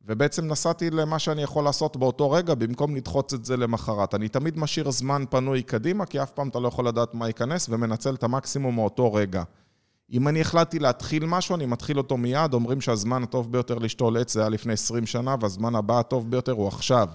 [0.08, 4.14] ובעצם נסעתי למה שאני יכול לעשות באותו רגע, במקום לדחות את זה למחרת.
[4.14, 7.68] אני תמיד משאיר זמן פנוי קדימה, כי אף פעם אתה לא יכול לדעת מה ייכנס,
[7.70, 9.42] ומנצל את המקסימום מאותו רגע.
[10.12, 12.54] אם אני החלטתי להתחיל משהו, אני מתחיל אותו מיד.
[12.54, 16.52] אומרים שהזמן הטוב ביותר לשתול עץ זה היה לפני 20 שנה, והזמן הבא הטוב ביותר
[16.52, 17.08] הוא עכשיו.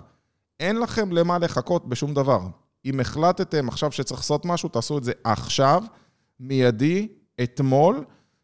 [0.59, 2.41] אין לכם למה לחכות בשום דבר.
[2.85, 5.83] אם החלטתם עכשיו שצריך לעשות משהו, תעשו את זה עכשיו,
[6.39, 7.07] מיידי,
[7.43, 8.03] אתמול,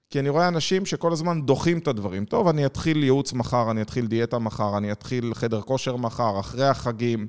[0.09, 2.25] כי אני רואה אנשים שכל הזמן דוחים את הדברים.
[2.25, 6.67] טוב, אני אתחיל ייעוץ מחר, אני אתחיל דיאטה מחר, אני אתחיל חדר כושר מחר, אחרי
[6.67, 7.27] החגים.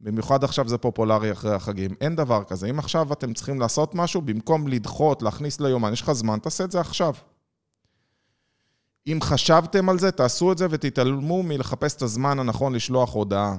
[0.00, 1.90] במיוחד עכשיו זה פופולרי אחרי החגים.
[2.00, 2.66] אין דבר כזה.
[2.66, 6.72] אם עכשיו אתם צריכים לעשות משהו, במקום לדחות, להכניס ליומן, יש לך זמן, תעשה את
[6.72, 7.14] זה עכשיו.
[9.06, 13.56] אם חשבתם על זה, תעשו את זה ותתעלמו מלחפש את הזמן הנכון לשלוח הודעה.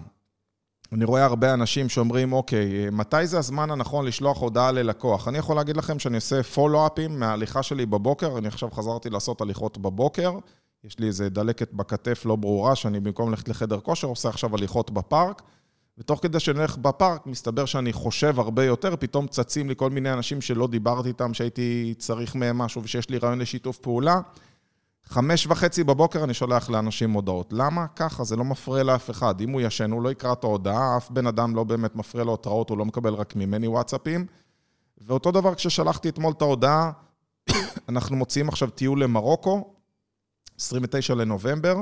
[0.93, 5.27] אני רואה הרבה אנשים שאומרים, אוקיי, מתי זה הזמן הנכון לשלוח הודעה ללקוח?
[5.27, 9.77] אני יכול להגיד לכם שאני עושה פולו-אפים מההליכה שלי בבוקר, אני עכשיו חזרתי לעשות הליכות
[9.77, 10.31] בבוקר,
[10.83, 14.91] יש לי איזה דלקת בכתף לא ברורה, שאני במקום ללכת לחדר כושר, עושה עכשיו הליכות
[14.91, 15.41] בפארק.
[15.97, 20.13] ותוך כדי שאני הולך בפארק, מסתבר שאני חושב הרבה יותר, פתאום צצים לי כל מיני
[20.13, 24.21] אנשים שלא דיברתי איתם, שהייתי צריך מהם משהו ושיש לי רעיון לשיתוף פעולה.
[25.09, 27.53] חמש וחצי בבוקר אני שולח לאנשים הודעות.
[27.53, 27.87] למה?
[27.95, 29.41] ככה, זה לא מפריע לאף אחד.
[29.41, 32.33] אם הוא ישן, הוא לא יקרא את ההודעה, אף בן אדם לא באמת מפריע לו
[32.33, 34.25] התראות, הוא לא מקבל רק ממני וואטסאפים.
[34.97, 36.91] ואותו דבר כששלחתי אתמול את ההודעה,
[37.89, 39.73] אנחנו מוציאים עכשיו טיול למרוקו,
[40.59, 41.75] 29 לנובמבר,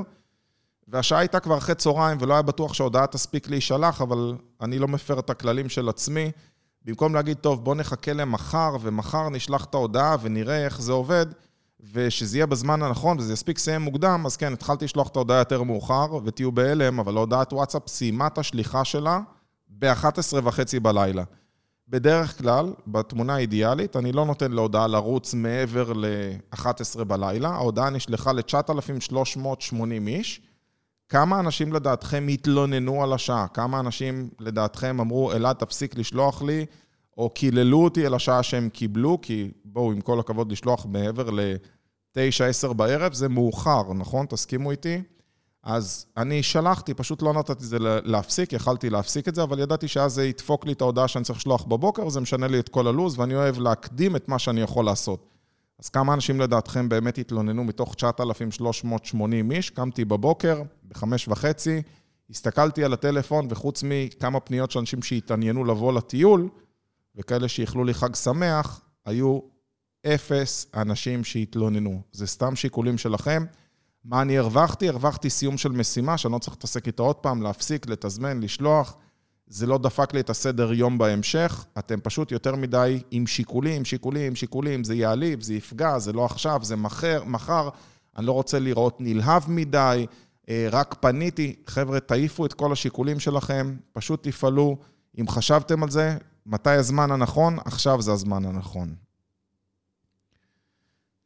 [0.88, 5.18] והשעה הייתה כבר אחרי צהריים, ולא היה בטוח שההודעה תספיק להישלח, אבל אני לא מפר
[5.18, 6.30] את הכללים של עצמי.
[6.84, 11.26] במקום להגיד, טוב, בוא נחכה למחר, ומחר נשלח את ההודעה ונראה איך זה עובד,
[11.92, 15.62] ושזה יהיה בזמן הנכון וזה יספיק לסיים מוקדם, אז כן, התחלתי לשלוח את ההודעה יותר
[15.62, 19.20] מאוחר, ותהיו בהלם, אבל הודעת וואטסאפ סיימה את השליחה שלה
[19.68, 21.24] ב-11 וחצי בלילה.
[21.88, 29.74] בדרך כלל, בתמונה האידיאלית, אני לא נותן להודעה לרוץ מעבר ל-11 בלילה, ההודעה נשלחה ל-9,380
[30.06, 30.40] איש.
[31.08, 33.48] כמה אנשים לדעתכם התלוננו על השעה?
[33.48, 36.66] כמה אנשים לדעתכם אמרו, אלעד, תפסיק לשלוח לי,
[37.18, 42.72] או קיללו אותי על השעה שהם קיבלו, כי בואו, עם כל הכבוד, לשלוח מעבר ל-9-10
[42.72, 44.26] בערב, זה מאוחר, נכון?
[44.26, 45.02] תסכימו איתי?
[45.62, 49.88] אז אני שלחתי, פשוט לא נתתי את זה להפסיק, יכלתי להפסיק את זה, אבל ידעתי
[49.88, 52.86] שאז זה ידפוק לי את ההודעה שאני צריך לשלוח בבוקר, זה משנה לי את כל
[52.86, 55.26] הלו"ז, ואני אוהב להקדים את מה שאני יכול לעשות.
[55.78, 59.70] אז כמה אנשים לדעתכם באמת התלוננו מתוך 9,380 איש?
[59.70, 61.82] קמתי בבוקר, בחמש וחצי,
[62.30, 66.48] הסתכלתי על הטלפון, וחוץ מכמה פניות של אנשים שהתעניינו לבוא לטיול,
[67.18, 69.38] וכאלה שאיחלו לי חג שמח, היו
[70.06, 72.02] אפס אנשים שהתלוננו.
[72.12, 73.44] זה סתם שיקולים שלכם.
[74.04, 74.88] מה אני הרווחתי?
[74.88, 78.96] הרווחתי סיום של משימה, שאני לא צריך להתעסק איתה עוד פעם, להפסיק, לתזמן, לשלוח.
[79.46, 84.36] זה לא דפק לי את הסדר יום בהמשך, אתם פשוט יותר מדי עם שיקולים, שיקולים,
[84.36, 87.68] שיקולים, זה יעליב, זה יפגע, זה לא עכשיו, זה מחר, מחר,
[88.16, 90.06] אני לא רוצה לראות נלהב מדי,
[90.48, 91.56] אה, רק פניתי.
[91.66, 94.76] חבר'ה, תעיפו את כל השיקולים שלכם, פשוט תפעלו.
[95.20, 96.16] אם חשבתם על זה,
[96.48, 97.58] מתי הזמן הנכון?
[97.64, 98.94] עכשיו זה הזמן הנכון.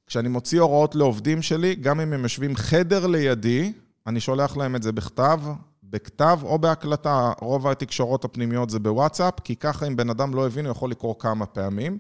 [0.07, 3.73] כשאני מוציא הוראות לעובדים שלי, גם אם הם יושבים חדר לידי,
[4.07, 5.41] אני שולח להם את זה בכתב,
[5.83, 7.33] בכתב או בהקלטה.
[7.41, 11.15] רוב התקשורות הפנימיות זה בוואטסאפ, כי ככה אם בן אדם לא הבין, הוא יכול לקרוא
[11.19, 11.99] כמה פעמים.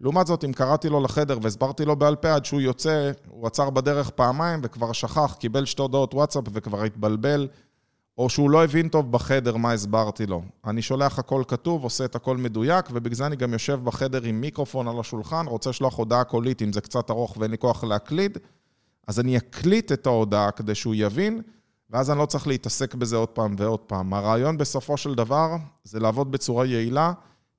[0.00, 3.70] לעומת זאת, אם קראתי לו לחדר והסברתי לו בעל פה עד שהוא יוצא, הוא עצר
[3.70, 7.48] בדרך פעמיים וכבר שכח, קיבל שתי הודעות וואטסאפ וכבר התבלבל,
[8.22, 10.42] או שהוא לא הבין טוב בחדר מה הסברתי לו.
[10.66, 14.40] אני שולח הכל כתוב, עושה את הכל מדויק, ובגלל זה אני גם יושב בחדר עם
[14.40, 18.38] מיקרופון על השולחן, רוצה לשלוח הודעה קולית אם זה קצת ארוך ואין לי כוח להקליד,
[19.08, 21.42] אז אני אקליט את ההודעה כדי שהוא יבין,
[21.90, 24.14] ואז אני לא צריך להתעסק בזה עוד פעם ועוד פעם.
[24.14, 27.12] הרעיון בסופו של דבר זה לעבוד בצורה יעילה.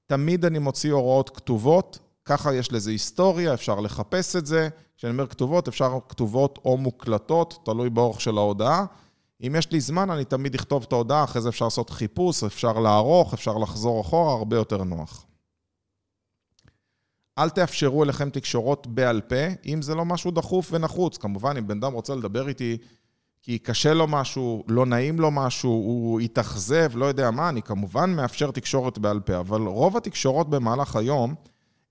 [0.07, 4.69] תמיד אני מוציא הוראות כתובות, ככה יש לזה היסטוריה, אפשר לחפש את זה.
[4.97, 8.85] כשאני אומר כתובות, אפשר כתובות או מוקלטות, תלוי באורך של ההודעה.
[9.47, 12.79] אם יש לי זמן, אני תמיד אכתוב את ההודעה, אחרי זה אפשר לעשות חיפוש, אפשר
[12.79, 15.25] לערוך, אפשר לחזור אחורה, הרבה יותר נוח.
[17.37, 21.17] אל תאפשרו אליכם תקשורות בעל פה, אם זה לא משהו דחוף ונחוץ.
[21.17, 22.77] כמובן, אם בן אדם רוצה לדבר איתי
[23.41, 28.15] כי קשה לו משהו, לא נעים לו משהו, הוא התאכזב, לא יודע מה, אני כמובן
[28.15, 31.35] מאפשר תקשורת בעל פה, אבל רוב התקשורות במהלך היום,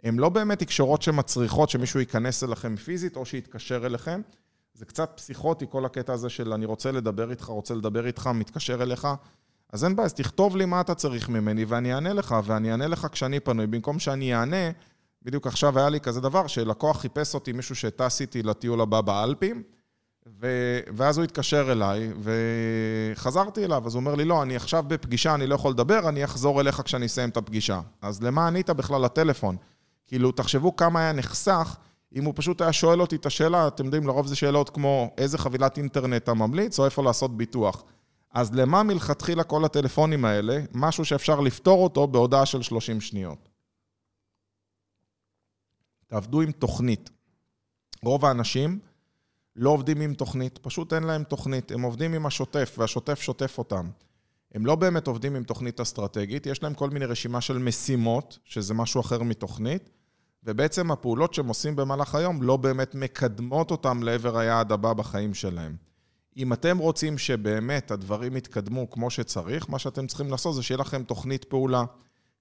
[0.03, 4.21] הן לא באמת תקשורות שמצריכות שמישהו ייכנס אליכם פיזית או שיתקשר אליכם.
[4.75, 8.83] זה קצת פסיכוטי, כל הקטע הזה של אני רוצה לדבר איתך, רוצה לדבר איתך, מתקשר
[8.83, 9.09] אליך.
[9.73, 12.87] אז אין בעיה, אז תכתוב לי מה אתה צריך ממני ואני אענה לך, ואני אענה
[12.87, 13.67] לך כשאני פנוי.
[13.67, 14.71] במקום שאני אענה,
[15.23, 19.63] בדיוק עכשיו היה לי כזה דבר, שלקוח חיפש אותי מישהו שטס איתי לטיול הבא באלפים,
[20.41, 20.47] ו...
[20.97, 22.13] ואז הוא התקשר אליי,
[23.15, 26.25] וחזרתי אליו, אז הוא אומר לי, לא, אני עכשיו בפגישה, אני לא יכול לדבר, אני
[26.25, 27.81] אחזור אליך כשאני אסיים את הפגישה.
[28.03, 29.57] אז למה ענית בכלל לטלפון?
[30.07, 31.77] כאילו, תחשבו כמה היה נחסך
[32.15, 35.39] אם הוא פשוט היה שואל אותי את השאלה, אתם יודעים, לרוב זה שאלות כמו איזה
[35.39, 37.85] חבילת אינטרנט אתה ממליץ, או איפה לעשות ביטוח.
[38.31, 43.49] אז למה מלכתחילה כל הטלפונים האלה, משהו שאפשר לפתור אותו בהודעה של 30 שניות?
[46.07, 47.11] תעבדו עם תוכנית.
[48.03, 48.79] רוב האנשים
[49.57, 53.91] לא עובדים עם תוכנית, פשוט אין להם תוכנית, הם עובדים עם השוטף, והשוטף שוטף אותם.
[54.55, 58.75] הם לא באמת עובדים עם תוכנית אסטרטגית, יש להם כל מיני רשימה של משימות, שזה
[58.75, 59.91] משהו אחר מתוכנית,
[60.45, 65.77] ובעצם הפעולות שהם עושים במהלך היום לא באמת מקדמות אותם לעבר היעד הבא בחיים שלהם.
[66.37, 71.03] אם אתם רוצים שבאמת הדברים יתקדמו כמו שצריך, מה שאתם צריכים לעשות זה שיהיה לכם
[71.03, 71.85] תוכנית פעולה.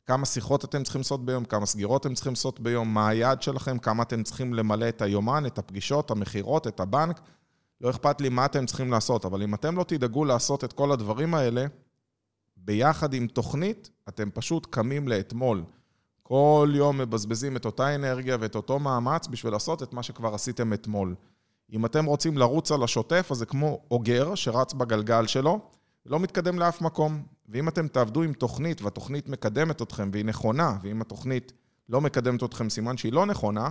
[0.06, 3.78] כמה שיחות אתם צריכים לעשות ביום, כמה סגירות אתם צריכים לעשות ביום, מה היעד שלכם,
[3.78, 7.22] כמה אתם צריכים למלא את היומן, את הפגישות, המכירות, את הבנק.
[7.82, 10.92] לא אכפת לי מה אתם צריכים לעשות, אבל אם אתם לא תדאגו לעשות את כל
[10.92, 11.66] הדברים האלה,
[12.58, 15.64] ביחד עם תוכנית, אתם פשוט קמים לאתמול.
[16.32, 20.74] כל יום מבזבזים את אותה אנרגיה ואת אותו מאמץ בשביל לעשות את מה שכבר עשיתם
[20.74, 21.16] אתמול.
[21.74, 25.60] אם אתם רוצים לרוץ על השוטף, אז זה כמו אוגר שרץ בגלגל שלו,
[26.06, 27.24] לא מתקדם לאף מקום.
[27.50, 31.54] ואם אתם תעבדו עם תוכנית, והתוכנית מקדמת אתכם והיא נכונה, ואם התוכנית
[31.90, 33.70] לא מקדמת אתכם, סימן שהיא לא נכונה,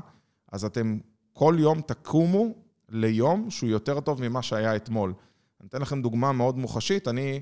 [0.53, 0.99] אז אתם
[1.33, 2.55] כל יום תקומו
[2.89, 5.13] ליום שהוא יותר טוב ממה שהיה אתמול.
[5.61, 7.09] אני אתן לכם דוגמה מאוד מוחשית.
[7.09, 7.41] אני,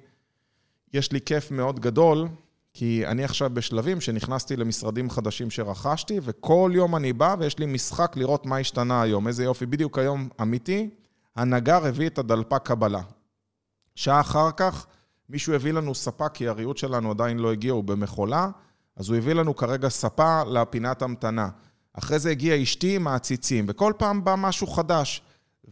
[0.94, 2.28] יש לי כיף מאוד גדול,
[2.78, 8.16] כי אני עכשיו בשלבים שנכנסתי למשרדים חדשים שרכשתי, וכל יום אני בא ויש לי משחק
[8.16, 9.28] לראות מה השתנה היום.
[9.28, 10.90] איזה יופי, בדיוק היום אמיתי,
[11.36, 13.00] הנגר הביא את הדלפק קבלה.
[13.94, 14.86] שעה אחר כך,
[15.28, 18.48] מישהו הביא לנו ספה, כי הריהוט שלנו עדיין לא הגיע, הוא במכולה,
[18.96, 21.48] אז הוא הביא לנו כרגע ספה לפינת המתנה.
[21.92, 25.22] אחרי זה הגיעה אשתי עם העציצים, וכל פעם בא משהו חדש.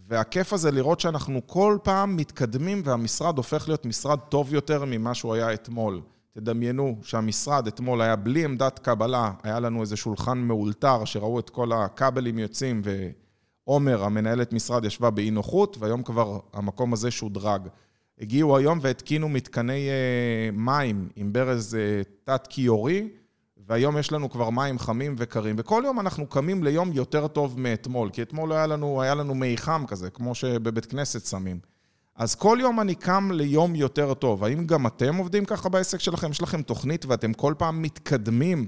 [0.09, 5.35] והכיף הזה לראות שאנחנו כל פעם מתקדמים והמשרד הופך להיות משרד טוב יותר ממה שהוא
[5.35, 6.01] היה אתמול.
[6.37, 11.72] תדמיינו שהמשרד אתמול היה בלי עמדת קבלה, היה לנו איזה שולחן מאולתר שראו את כל
[11.72, 12.83] הכבלים יוצאים
[13.66, 17.68] ועומר, המנהלת משרד, ישבה באי נוחות, והיום כבר המקום הזה שודרג.
[18.20, 23.09] הגיעו היום והתקינו מתקני אה, מים עם ברז אה, תת-כיורי,
[23.66, 28.11] והיום יש לנו כבר מים חמים וקרים, וכל יום אנחנו קמים ליום יותר טוב מאתמול,
[28.11, 31.76] כי אתמול היה לנו, היה לנו מי חם כזה, כמו שבבית כנסת שמים.
[32.16, 34.44] אז כל יום אני קם ליום יותר טוב.
[34.44, 36.31] האם גם אתם עובדים ככה בעסק שלכם?
[36.31, 38.66] יש לכם תוכנית ואתם כל פעם מתקדמים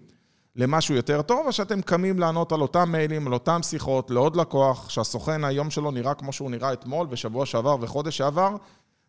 [0.56, 4.90] למשהו יותר טוב, או שאתם קמים לענות על אותם מיילים, על אותם שיחות, לעוד לקוח,
[4.90, 8.56] שהסוכן היום שלו נראה כמו שהוא נראה אתמול ושבוע שעבר וחודש שעבר,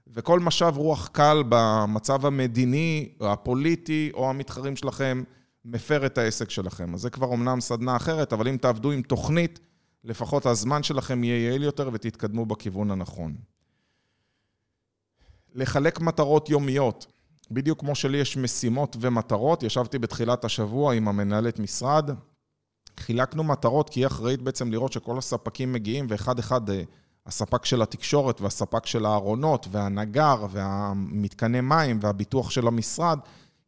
[0.07, 5.23] וכל משב רוח קל במצב המדיני, הפוליטי או המתחרים שלכם,
[5.65, 6.93] מפר את העסק שלכם.
[6.93, 9.59] אז זה כבר אומנם סדנה אחרת, אבל אם תעבדו עם תוכנית,
[10.03, 13.35] לפחות הזמן שלכם יהיה יעיל יותר ותתקדמו בכיוון הנכון.
[15.55, 17.05] לחלק מטרות יומיות.
[17.51, 22.09] בדיוק כמו שלי יש משימות ומטרות, ישבתי בתחילת השבוע עם המנהלת משרד,
[22.99, 26.81] חילקנו מטרות כי היא אחראית בעצם לראות שכל הספקים מגיעים ואחד אחד אה,
[27.25, 33.19] הספק של התקשורת והספק של הארונות והנגר והמתקני מים והביטוח של המשרד,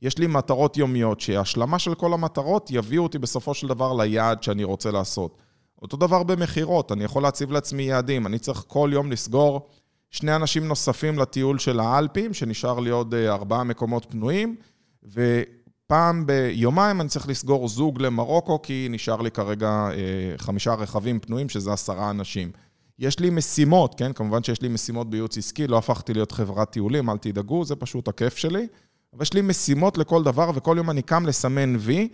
[0.02, 4.64] יש לי מטרות יומיות, שהשלמה של כל המטרות יביאו אותי בסופו של דבר ליעד שאני
[4.64, 5.38] רוצה לעשות.
[5.82, 9.70] אותו דבר במכירות, אני יכול להציב לעצמי יעדים, אני צריך כל יום לסגור
[10.12, 14.56] שני אנשים נוספים לטיול של האלפים, שנשאר לי עוד אה, ארבעה מקומות פנויים,
[15.04, 21.50] ופעם ביומיים אני צריך לסגור זוג למרוקו, כי נשאר לי כרגע אה, חמישה רכבים פנויים,
[21.50, 22.52] שזה עשרה אנשים.
[23.00, 24.14] יש לי משימות, כן?
[24.14, 28.08] כמובן שיש לי משימות בייעוץ עסקי, לא הפכתי להיות חברת טיולים, אל תדאגו, זה פשוט
[28.08, 28.68] הכיף שלי.
[29.14, 32.10] אבל יש לי משימות לכל דבר, וכל יום אני קם לסמן וי,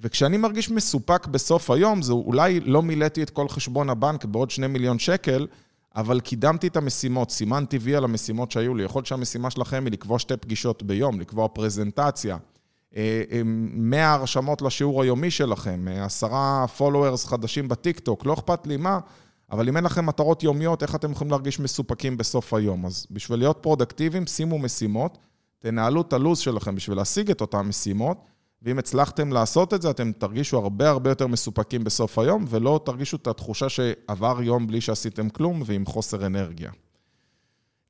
[0.00, 4.66] וכשאני מרגיש מסופק בסוף היום, זה אולי לא מילאתי את כל חשבון הבנק בעוד שני
[4.66, 5.46] מיליון שקל,
[5.96, 8.84] אבל קידמתי את המשימות, סימנתי וי על המשימות שהיו לי.
[8.84, 12.36] יכול להיות שהמשימה שלכם היא לקבוע שתי פגישות ביום, לקבוע פרזנטציה,
[12.92, 18.76] 100 אה, אה, הרשמות לשיעור היומי שלכם, אה, עשרה followers חדשים בטיקטוק, לא אכפת לי
[18.76, 18.98] מה,
[19.52, 22.86] אבל אם אין לכם מטרות יומיות, איך אתם יכולים להרגיש מסופקים בסוף היום?
[22.86, 25.18] אז בשביל להיות פרודקטיביים, שימו משימות,
[25.58, 28.18] תנהלו את הלו"ז שלכם בשביל להשיג את אותן משימות,
[28.62, 33.16] ואם הצלחתם לעשות את זה, אתם תרגישו הרבה הרבה יותר מסופקים בסוף היום, ולא תרגישו
[33.16, 36.70] את התחושה שעבר יום בלי שעשיתם כלום ועם חוסר אנרגיה.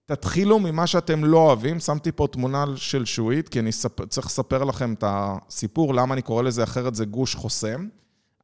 [0.07, 1.81] תתחילו ממה שאתם לא אוהבים.
[1.81, 4.05] שמתי פה תמונה של שועית, כי אני ספ...
[4.05, 7.89] צריך לספר לכם את הסיפור, למה אני קורא לזה אחרת, זה גוש חוסם.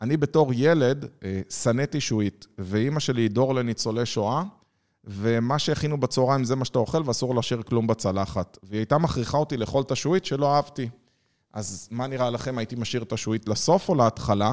[0.01, 4.43] אני בתור ילד אה, שנאתי שועית, ואימא שלי היא דור לניצולי שואה,
[5.05, 8.59] ומה שהכינו בצהריים זה מה שאתה אוכל, ואסור להשאיר כלום בצלחת.
[8.63, 10.89] והיא הייתה מכריחה אותי לאכול את השועית שלא אהבתי.
[11.55, 14.53] אז מה נראה לכם, הייתי משאיר את השועית לסוף או להתחלה?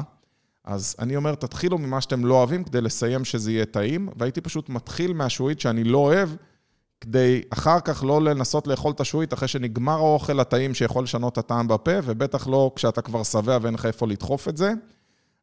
[0.64, 4.68] אז אני אומר, תתחילו ממה שאתם לא אוהבים כדי לסיים שזה יהיה טעים, והייתי פשוט
[4.68, 6.28] מתחיל מהשועית שאני לא אוהב,
[7.00, 11.38] כדי אחר כך לא לנסות לאכול את השועית אחרי שנגמר האוכל הטעים שיכול לשנות את
[11.38, 14.72] הטעם בפה, ובטח לא כשאתה כבר שבע ואין לך איפה לדחוף את זה.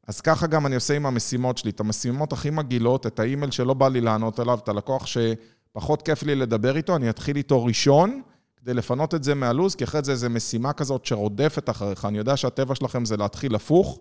[0.07, 3.73] אז ככה גם אני עושה עם המשימות שלי, את המשימות הכי מגעילות, את האימייל שלא
[3.73, 8.21] בא לי לענות עליו, את הלקוח שפחות כיף לי לדבר איתו, אני אתחיל איתו ראשון,
[8.69, 12.05] כדי לפנות את זה מהלו"ז, כי אחרי זה איזו משימה כזאת שרודפת אחריך.
[12.05, 13.99] אני יודע שהטבע שלכם זה להתחיל הפוך,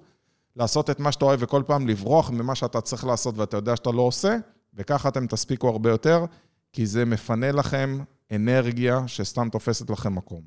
[0.56, 3.90] לעשות את מה שאתה אוהב וכל פעם לברוח ממה שאתה צריך לעשות ואתה יודע שאתה
[3.90, 4.36] לא עושה,
[4.74, 6.24] וככה אתם תספיקו הרבה יותר,
[6.72, 7.98] כי זה מפנה לכם
[8.32, 10.42] אנרגיה שסתם תופסת לכם מקום.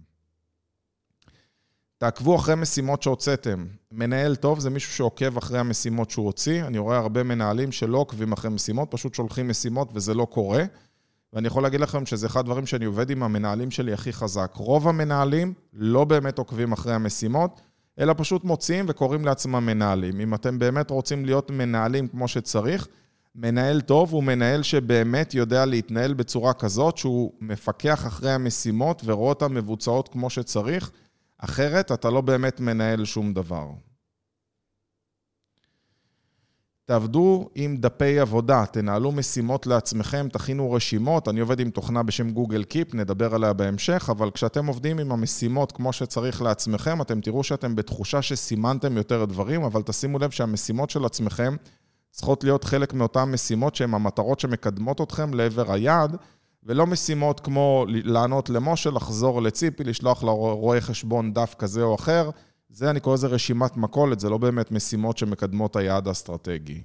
[1.97, 3.65] תעקבו אחרי משימות שהוצאתם.
[3.91, 6.63] מנהל טוב זה מישהו שעוקב אחרי המשימות שהוא הוציא.
[6.63, 10.63] אני רואה הרבה מנהלים שלא עוקבים אחרי משימות, פשוט שולחים משימות וזה לא קורה.
[11.33, 14.51] ואני יכול להגיד לכם שזה אחד הדברים שאני עובד עם המנהלים שלי הכי חזק.
[14.55, 17.61] רוב המנהלים לא באמת עוקבים אחרי המשימות,
[17.99, 20.19] אלא פשוט מוציאים וקוראים לעצמם מנהלים.
[20.19, 22.87] אם אתם באמת רוצים להיות מנהלים כמו שצריך,
[23.35, 29.53] מנהל טוב הוא מנהל שבאמת יודע להתנהל בצורה כזאת שהוא מפקח אחרי המשימות ורואה אותן
[29.53, 30.91] מבוצעות כמו שצריך.
[31.37, 33.67] אחרת אתה לא באמת מנהל שום דבר.
[36.91, 41.27] תעבדו עם דפי עבודה, תנהלו משימות לעצמכם, תכינו רשימות.
[41.27, 45.71] אני עובד עם תוכנה בשם גוגל קיפ, נדבר עליה בהמשך, אבל כשאתם עובדים עם המשימות
[45.71, 51.05] כמו שצריך לעצמכם, אתם תראו שאתם בתחושה שסימנתם יותר דברים, אבל תשימו לב שהמשימות של
[51.05, 51.55] עצמכם
[52.11, 56.17] צריכות להיות חלק מאותן משימות שהן המטרות שמקדמות אתכם לעבר היעד,
[56.63, 62.29] ולא משימות כמו לענות למשה, לחזור לציפי, לשלוח לרואה חשבון דף כזה או אחר.
[62.73, 66.83] זה, אני קורא לזה רשימת מכולת, זה לא באמת משימות שמקדמות היעד האסטרטגי.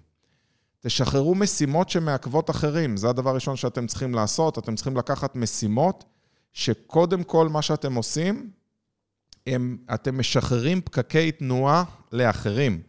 [0.80, 4.58] תשחררו משימות שמעכבות אחרים, זה הדבר הראשון שאתם צריכים לעשות.
[4.58, 6.04] אתם צריכים לקחת משימות
[6.52, 8.50] שקודם כל מה שאתם עושים,
[9.46, 12.82] הם, אתם משחררים פקקי תנועה לאחרים.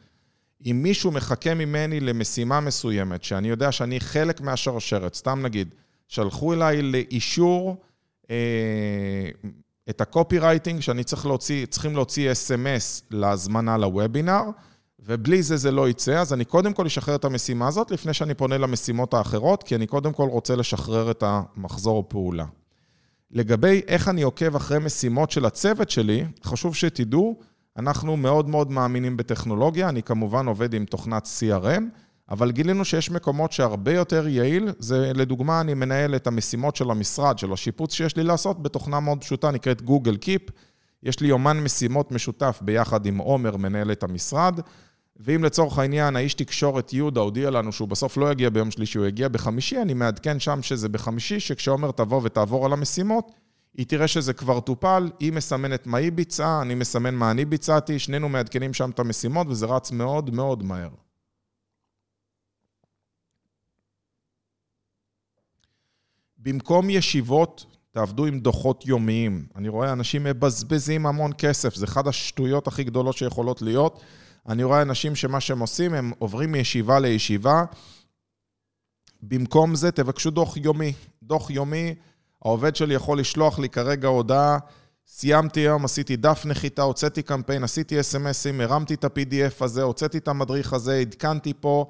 [0.65, 5.73] אם מישהו מחכה ממני למשימה מסוימת, שאני יודע שאני חלק מהשרשרת, סתם נגיד,
[6.07, 7.77] שלחו אליי לאישור
[8.29, 9.29] אה,
[9.89, 14.41] את הקופי רייטינג, שאני צריך להוציא, צריכים להוציא אס.אם.אס להזמנה לוובינר,
[14.99, 18.33] ובלי זה זה לא יצא, אז אני קודם כל אשחרר את המשימה הזאת לפני שאני
[18.33, 22.45] פונה למשימות האחרות, כי אני קודם כל רוצה לשחרר את המחזור פעולה.
[23.31, 27.39] לגבי איך אני עוקב אחרי משימות של הצוות שלי, חשוב שתדעו,
[27.77, 31.83] אנחנו מאוד מאוד מאמינים בטכנולוגיה, אני כמובן עובד עם תוכנת CRM,
[32.29, 37.39] אבל גילינו שיש מקומות שהרבה יותר יעיל, זה לדוגמה, אני מנהל את המשימות של המשרד,
[37.39, 40.41] של השיפוץ שיש לי לעשות, בתוכנה מאוד פשוטה, נקראת גוגל קיפ.
[41.03, 44.59] יש לי יומן משימות משותף ביחד עם עומר, מנהל את המשרד,
[45.19, 49.07] ואם לצורך העניין האיש תקשורת יהודה הודיע לנו שהוא בסוף לא יגיע ביום שלישי, הוא
[49.07, 53.31] יגיע בחמישי, אני מעדכן שם שזה בחמישי, שכשעומר תבוא ותעבור על המשימות,
[53.77, 57.99] היא תראה שזה כבר טופל, היא מסמנת מה היא ביצעה, אני מסמן מה אני ביצעתי,
[57.99, 60.89] שנינו מעדכנים שם את המשימות, וזה רץ מאוד מאוד מהר.
[66.47, 69.45] במקום ישיבות, תעבדו עם דוחות יומיים.
[69.55, 74.01] אני רואה אנשים מבזבזים המון כסף, זה אחת השטויות הכי גדולות שיכולות להיות.
[74.47, 77.63] אני רואה אנשים שמה שהם עושים, הם עוברים מישיבה לישיבה.
[79.21, 80.93] במקום זה, תבקשו דוח יומי.
[81.23, 81.95] דוח יומי,
[82.45, 84.57] העובד שלי יכול לשלוח לי כרגע הודעה,
[85.07, 90.17] סיימתי היום, עשיתי דף נחיתה, הוצאתי קמפיין, עשיתי SMS ים, הרמתי את ה-PDF הזה, הוצאתי
[90.17, 91.85] את המדריך הזה, עדכנתי פה.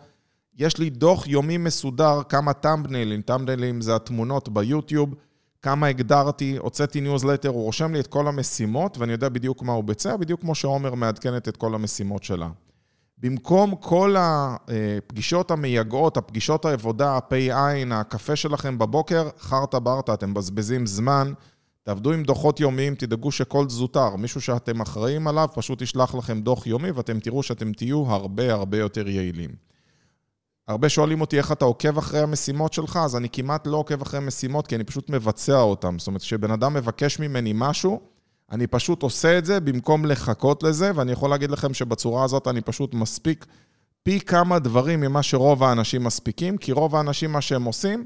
[0.57, 5.13] יש לי דוח יומי מסודר, כמה thumbnail ים, thumbnail ים זה התמונות ביוטיוב,
[5.61, 9.83] כמה הגדרתי, הוצאתי ניוזלטר, הוא רושם לי את כל המשימות, ואני יודע בדיוק מה הוא
[9.83, 12.49] ביצע, בדיוק כמו שעומר מעדכנת את כל המשימות שלה.
[13.17, 21.33] במקום כל הפגישות המייגעות, הפגישות העבודה, הפ"ע, הקפה שלכם בבוקר, חרטה ברטה, אתם מבזבזים זמן,
[21.83, 26.67] תעבדו עם דוחות יומיים, תדאגו שכל זוטר, מישהו שאתם אחראים עליו, פשוט ישלח לכם דוח
[26.67, 29.66] יומי, ואתם תראו שאתם תהיו הרבה הרבה יותר יעילים.
[30.67, 34.19] הרבה שואלים אותי איך אתה עוקב אחרי המשימות שלך, אז אני כמעט לא עוקב אחרי
[34.19, 35.99] משימות, כי אני פשוט מבצע אותן.
[35.99, 38.01] זאת אומרת, כשבן אדם מבקש ממני משהו,
[38.51, 42.61] אני פשוט עושה את זה במקום לחכות לזה, ואני יכול להגיד לכם שבצורה הזאת אני
[42.61, 43.45] פשוט מספיק
[44.03, 48.05] פי כמה דברים ממה שרוב האנשים מספיקים, כי רוב האנשים, מה שהם עושים,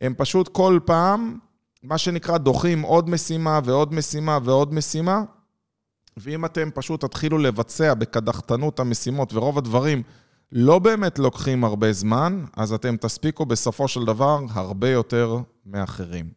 [0.00, 1.38] הם פשוט כל פעם,
[1.82, 5.22] מה שנקרא, דוחים עוד משימה ועוד משימה ועוד משימה,
[6.16, 10.02] ואם אתם פשוט תתחילו לבצע בקדחתנות המשימות ורוב הדברים
[10.52, 16.30] לא באמת לוקחים הרבה זמן, אז אתם תספיקו בסופו של דבר הרבה יותר מאחרים.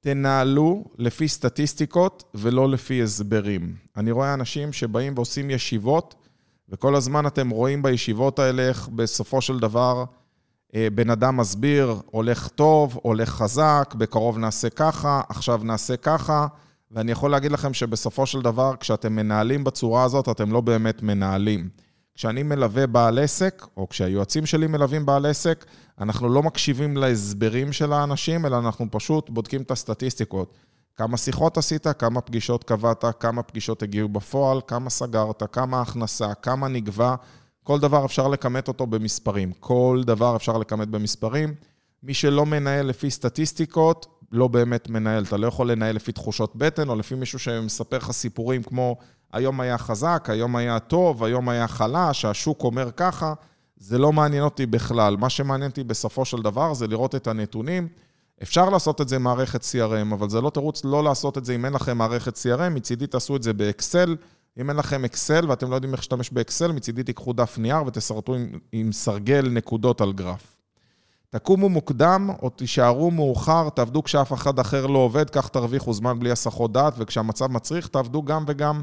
[0.00, 3.76] תנהלו לפי סטטיסטיקות ולא לפי הסברים.
[3.96, 6.14] אני רואה אנשים שבאים ועושים ישיבות,
[6.68, 10.04] וכל הזמן אתם רואים בישיבות האלה איך בסופו של דבר
[10.74, 16.46] אה, בן אדם מסביר, הולך טוב, הולך חזק, בקרוב נעשה ככה, עכשיו נעשה ככה.
[16.94, 21.68] ואני יכול להגיד לכם שבסופו של דבר, כשאתם מנהלים בצורה הזאת, אתם לא באמת מנהלים.
[22.14, 25.64] כשאני מלווה בעל עסק, או כשהיועצים שלי מלווים בעל עסק,
[26.00, 30.54] אנחנו לא מקשיבים להסברים של האנשים, אלא אנחנו פשוט בודקים את הסטטיסטיקות.
[30.96, 36.68] כמה שיחות עשית, כמה פגישות קבעת, כמה פגישות הגיעו בפועל, כמה סגרת, כמה הכנסה, כמה
[36.68, 37.14] נגבה.
[37.62, 39.52] כל דבר אפשר לכמת אותו במספרים.
[39.60, 41.54] כל דבר אפשר לכמת במספרים.
[42.02, 45.24] מי שלא מנהל לפי סטטיסטיקות, לא באמת מנהל.
[45.24, 48.96] אתה לא יכול לנהל לפי תחושות בטן, או לפי מישהו שמספר לך סיפורים כמו
[49.32, 53.34] היום היה חזק, היום היה טוב, היום היה חלש, השוק אומר ככה.
[53.76, 55.16] זה לא מעניין אותי בכלל.
[55.16, 57.88] מה שמעניין אותי בסופו של דבר זה לראות את הנתונים.
[58.42, 61.54] אפשר לעשות את זה עם מערכת CRM, אבל זה לא תירוץ לא לעשות את זה
[61.54, 64.16] אם אין לכם מערכת CRM, מצידי תעשו את זה באקסל.
[64.60, 68.34] אם אין לכם אקסל ואתם לא יודעים איך להשתמש באקסל, מצידי תיקחו דף נייר ותסרטו
[68.34, 70.53] עם, עם סרגל נקודות על גרף.
[71.34, 76.30] תקומו מוקדם או תישארו מאוחר, תעבדו כשאף אחד אחר לא עובד, כך תרוויחו זמן בלי
[76.30, 78.82] הסחות דעת, וכשהמצב מצריך, תעבדו גם וגם.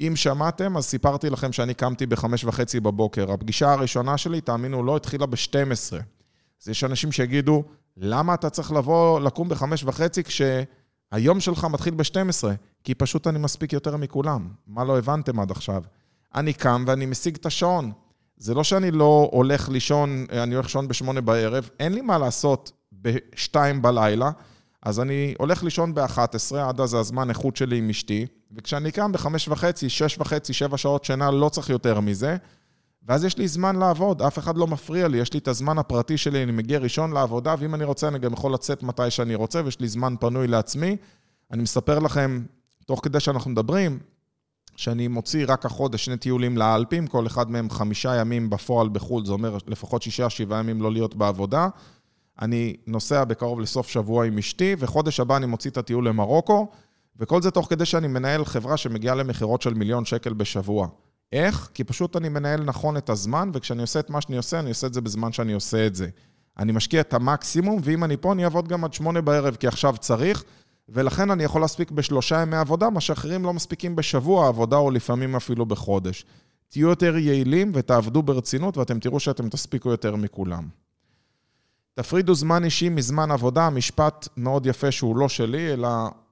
[0.00, 3.32] אם שמעתם, אז סיפרתי לכם שאני קמתי בחמש וחצי בבוקר.
[3.32, 5.96] הפגישה הראשונה שלי, תאמינו, לא התחילה ב-12.
[6.62, 7.64] אז יש אנשים שיגידו,
[7.96, 12.44] למה אתה צריך לבוא, לקום בחמש וחצי כשהיום שלך מתחיל ב-12?
[12.84, 14.48] כי פשוט אני מספיק יותר מכולם.
[14.66, 15.82] מה לא הבנתם עד עכשיו?
[16.34, 17.92] אני קם ואני משיג את השעון.
[18.40, 22.72] זה לא שאני לא הולך לישון, אני הולך לישון בשמונה בערב, אין לי מה לעשות
[22.92, 24.30] בשתיים בלילה,
[24.82, 29.48] אז אני הולך לישון ב-11, עד אז הזמן איכות שלי עם אשתי, וכשאני קם בחמש
[29.48, 32.36] וחצי, שש וחצי, שבע שעות שינה, לא צריך יותר מזה,
[33.08, 36.16] ואז יש לי זמן לעבוד, אף אחד לא מפריע לי, יש לי את הזמן הפרטי
[36.16, 39.60] שלי, אני מגיע ראשון לעבודה, ואם אני רוצה, אני גם יכול לצאת מתי שאני רוצה,
[39.64, 40.96] ויש לי זמן פנוי לעצמי.
[41.52, 42.42] אני מספר לכם,
[42.86, 43.98] תוך כדי שאנחנו מדברים,
[44.80, 49.32] שאני מוציא רק החודש שני טיולים לאלפים, כל אחד מהם חמישה ימים בפועל בחו"ל, זה
[49.32, 51.68] אומר לפחות שישה, שבעה ימים לא להיות בעבודה.
[52.40, 56.68] אני נוסע בקרוב לסוף שבוע עם אשתי, וחודש הבא אני מוציא את הטיול למרוקו,
[57.16, 60.88] וכל זה תוך כדי שאני מנהל חברה שמגיעה למכירות של מיליון שקל בשבוע.
[61.32, 61.70] איך?
[61.74, 64.86] כי פשוט אני מנהל נכון את הזמן, וכשאני עושה את מה שאני עושה, אני עושה
[64.86, 66.08] את זה בזמן שאני עושה את זה.
[66.58, 69.94] אני משקיע את המקסימום, ואם אני פה, אני אעבוד גם עד שמונה בערב, כי עכשיו
[69.96, 70.44] צריך,
[70.92, 75.36] ולכן אני יכול להספיק בשלושה ימי עבודה, מה שאחרים לא מספיקים בשבוע עבודה, או לפעמים
[75.36, 76.24] אפילו בחודש.
[76.68, 80.68] תהיו יותר יעילים ותעבדו ברצינות, ואתם תראו שאתם תספיקו יותר מכולם.
[81.94, 85.88] תפרידו זמן אישי מזמן עבודה, משפט מאוד יפה שהוא לא שלי, אלא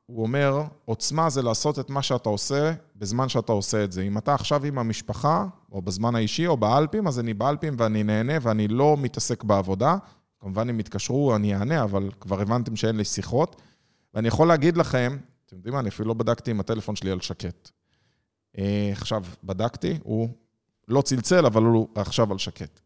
[0.06, 4.02] הוא אומר, עוצמה זה לעשות את מה שאתה עושה בזמן שאתה עושה את זה.
[4.02, 8.32] אם אתה עכשיו עם המשפחה, או בזמן האישי, או באלפים, אז אני באלפים ואני נהנה
[8.42, 9.96] ואני לא מתעסק בעבודה.
[10.40, 13.62] כמובן, אם יתקשרו, אני אענה, אבל כבר הבנתם שאין לי שיחות.
[14.14, 17.20] ואני יכול להגיד לכם, אתם יודעים מה, אני אפילו לא בדקתי עם הטלפון שלי על
[17.20, 17.70] שקט.
[18.58, 20.28] אה, עכשיו, בדקתי, הוא
[20.88, 22.80] לא צלצל, אבל הוא עכשיו על שקט.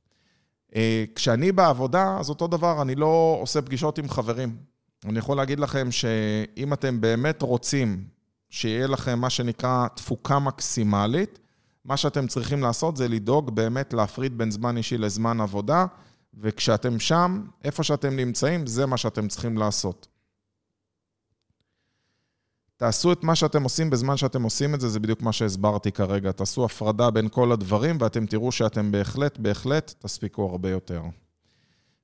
[0.76, 4.56] אה, כשאני בעבודה, אז אותו דבר, אני לא עושה פגישות עם חברים.
[5.04, 8.04] אני יכול להגיד לכם שאם אתם באמת רוצים
[8.50, 11.38] שיהיה לכם מה שנקרא תפוקה מקסימלית,
[11.84, 15.86] מה שאתם צריכים לעשות זה לדאוג באמת להפריד בין זמן אישי לזמן עבודה,
[16.34, 20.08] וכשאתם שם, איפה שאתם נמצאים, זה מה שאתם צריכים לעשות.
[22.82, 26.32] תעשו את מה שאתם עושים בזמן שאתם עושים את זה, זה בדיוק מה שהסברתי כרגע.
[26.32, 31.02] תעשו הפרדה בין כל הדברים, ואתם תראו שאתם בהחלט, בהחלט תספיקו הרבה יותר.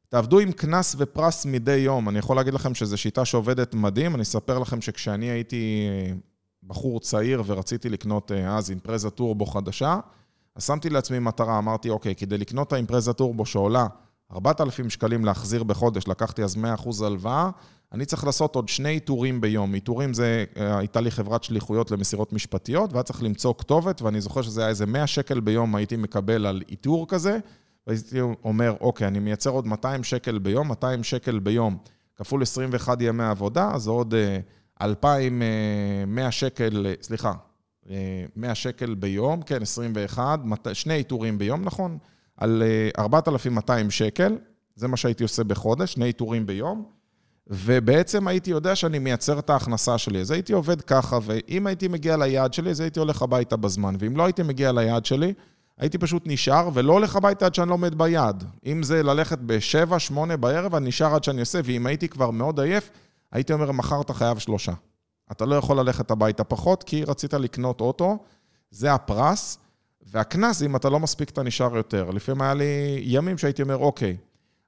[0.09, 2.09] תעבדו עם קנס ופרס מדי יום.
[2.09, 4.14] אני יכול להגיד לכם שזו שיטה שעובדת מדהים.
[4.14, 6.14] אני אספר לכם שכשאני הייתי אה,
[6.62, 10.01] בחור צעיר ורציתי לקנות אה, אז אימפרזה טורבו חדשה,
[10.57, 13.87] אז שמתי לעצמי מטרה, אמרתי, אוקיי, כדי לקנות את האימפרזה טורבו שעולה
[14.33, 17.51] 4,000 שקלים להחזיר בחודש, לקחתי אז 100% הלוואה,
[17.93, 19.74] אני צריך לעשות עוד שני איתורים ביום.
[19.74, 24.43] איתורים זה, אה, הייתה לי חברת שליחויות למסירות משפטיות, והיה צריך למצוא כתובת, ואני זוכר
[24.43, 27.39] שזה היה איזה 100 שקל ביום הייתי מקבל על איתור כזה,
[27.86, 31.76] והייתי אומר, אוקיי, אני מייצר עוד 200 שקל ביום, 200 שקל ביום,
[32.16, 34.14] כפול 21 ימי עבודה, אז עוד
[34.82, 37.32] 2,100 אה, שקל, סליחה,
[37.86, 40.41] 100 אה, שקל ביום, כן, 21,
[40.72, 41.99] שני איתורים ביום, נכון?
[42.36, 42.62] על
[42.99, 44.39] 4,200 שקל,
[44.74, 46.97] זה מה שהייתי עושה בחודש, שני איתורים ביום.
[47.51, 50.20] ובעצם הייתי יודע שאני מייצר את ההכנסה שלי.
[50.20, 53.94] אז הייתי עובד ככה, ואם הייתי מגיע ליעד שלי, אז הייתי הולך הביתה בזמן.
[53.99, 55.34] ואם לא הייתי מגיע ליעד שלי,
[55.78, 58.44] הייתי פשוט נשאר, ולא הולך הביתה עד שאני לא עומד ביעד.
[58.66, 62.61] אם זה ללכת ב-7, 8 בערב, אני נשאר עד שאני עושה, ואם הייתי כבר מאוד
[62.61, 62.90] עייף,
[63.32, 64.72] הייתי אומר, מחר אתה חייב שלושה.
[65.32, 68.18] אתה לא יכול ללכת הביתה פחות, כי רצית לקנות אוטו,
[68.70, 69.59] זה הפרס,
[70.07, 72.11] והקנס, אם אתה לא מספיק, אתה נשאר יותר.
[72.11, 74.16] לפעמים היה לי ימים שהייתי אומר, אוקיי,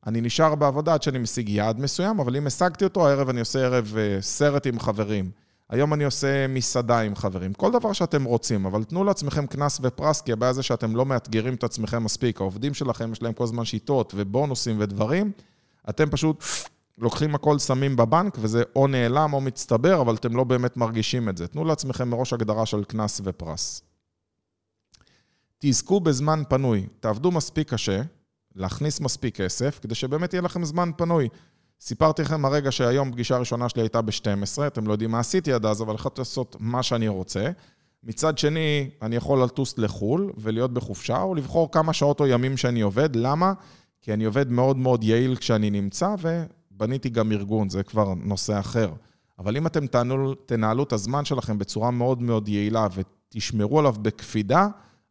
[0.07, 3.59] אני נשאר בעבודה עד שאני משיג יעד מסוים, אבל אם השגתי אותו, הערב אני עושה
[3.59, 5.31] ערב אה, סרט עם חברים.
[5.71, 7.53] היום אני עושה מסעדה עם חברים.
[7.53, 11.55] כל דבר שאתם רוצים, אבל תנו לעצמכם קנס ופרס, כי הבעיה זה שאתם לא מאתגרים
[11.55, 12.41] את עצמכם מספיק.
[12.41, 15.33] העובדים שלכם, יש להם כל הזמן שיטות ובונוסים ודברים.
[15.89, 16.45] אתם פשוט
[16.99, 21.37] לוקחים הכל, שמים בבנק, וזה או נעלם או מצטבר, אבל אתם לא באמת מרגישים את
[21.37, 21.47] זה.
[21.47, 23.83] תנו לעצמכם מראש הגדרה של קנס ופרס.
[25.59, 26.87] תזכו בזמן פנוי.
[27.01, 28.03] תעבדו מספיק קשה,
[28.55, 31.29] להכניס מספיק כסף, כדי שבאמת יהיה לכם זמן פנוי.
[31.81, 35.67] סיפרתי לכם הרגע שהיום פגישה הראשונה שלי הייתה ב-12, אתם לא יודעים מה עשיתי עד
[35.67, 37.51] אז, אבל יכולתי לעשות מה שאני רוצה.
[38.05, 42.81] מצד שני, אני יכול לטוס לחו"ל ולהיות בחופשה, או לבחור כמה שעות או ימים שאני
[42.81, 43.17] עובד.
[43.17, 43.53] למה?
[44.03, 48.93] כי אני עובד מאוד מאוד יעיל כשאני נמצא, ובניתי גם ארגון, זה כבר נושא אחר.
[49.39, 54.69] אבל אם אתם תנהלו, תנהלו את הזמן שלכם בצורה מאוד מאוד יעילה ותשמרו עליו בקפידה,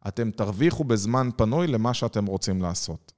[0.08, 3.12] אתם תרוויחו בזמן פנוי למה שאתם רוצים לעשות.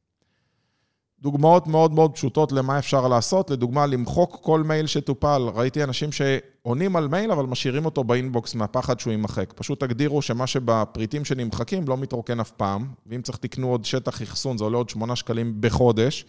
[1.22, 5.42] דוגמאות מאוד מאוד פשוטות למה אפשר לעשות, לדוגמה, למחוק כל מייל שטופל.
[5.54, 9.52] ראיתי אנשים שעונים על מייל, אבל משאירים אותו באינבוקס מהפחד שהוא יימחק.
[9.52, 14.58] פשוט תגדירו שמה שבפריטים שנמחקים לא מתרוקן אף פעם, ואם צריך תקנו עוד שטח אחסון,
[14.58, 16.24] זה עולה עוד 8 שקלים בחודש,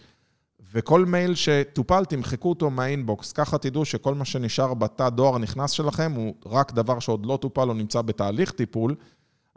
[0.72, 3.32] וכל מייל שטופל, תמחקו אותו מה inbox.
[3.32, 7.68] ככה תדעו שכל מה שנשאר בתא דואר הנכנס שלכם הוא רק דבר שעוד לא טופל
[7.68, 8.94] או נמצא בתהליך טיפול,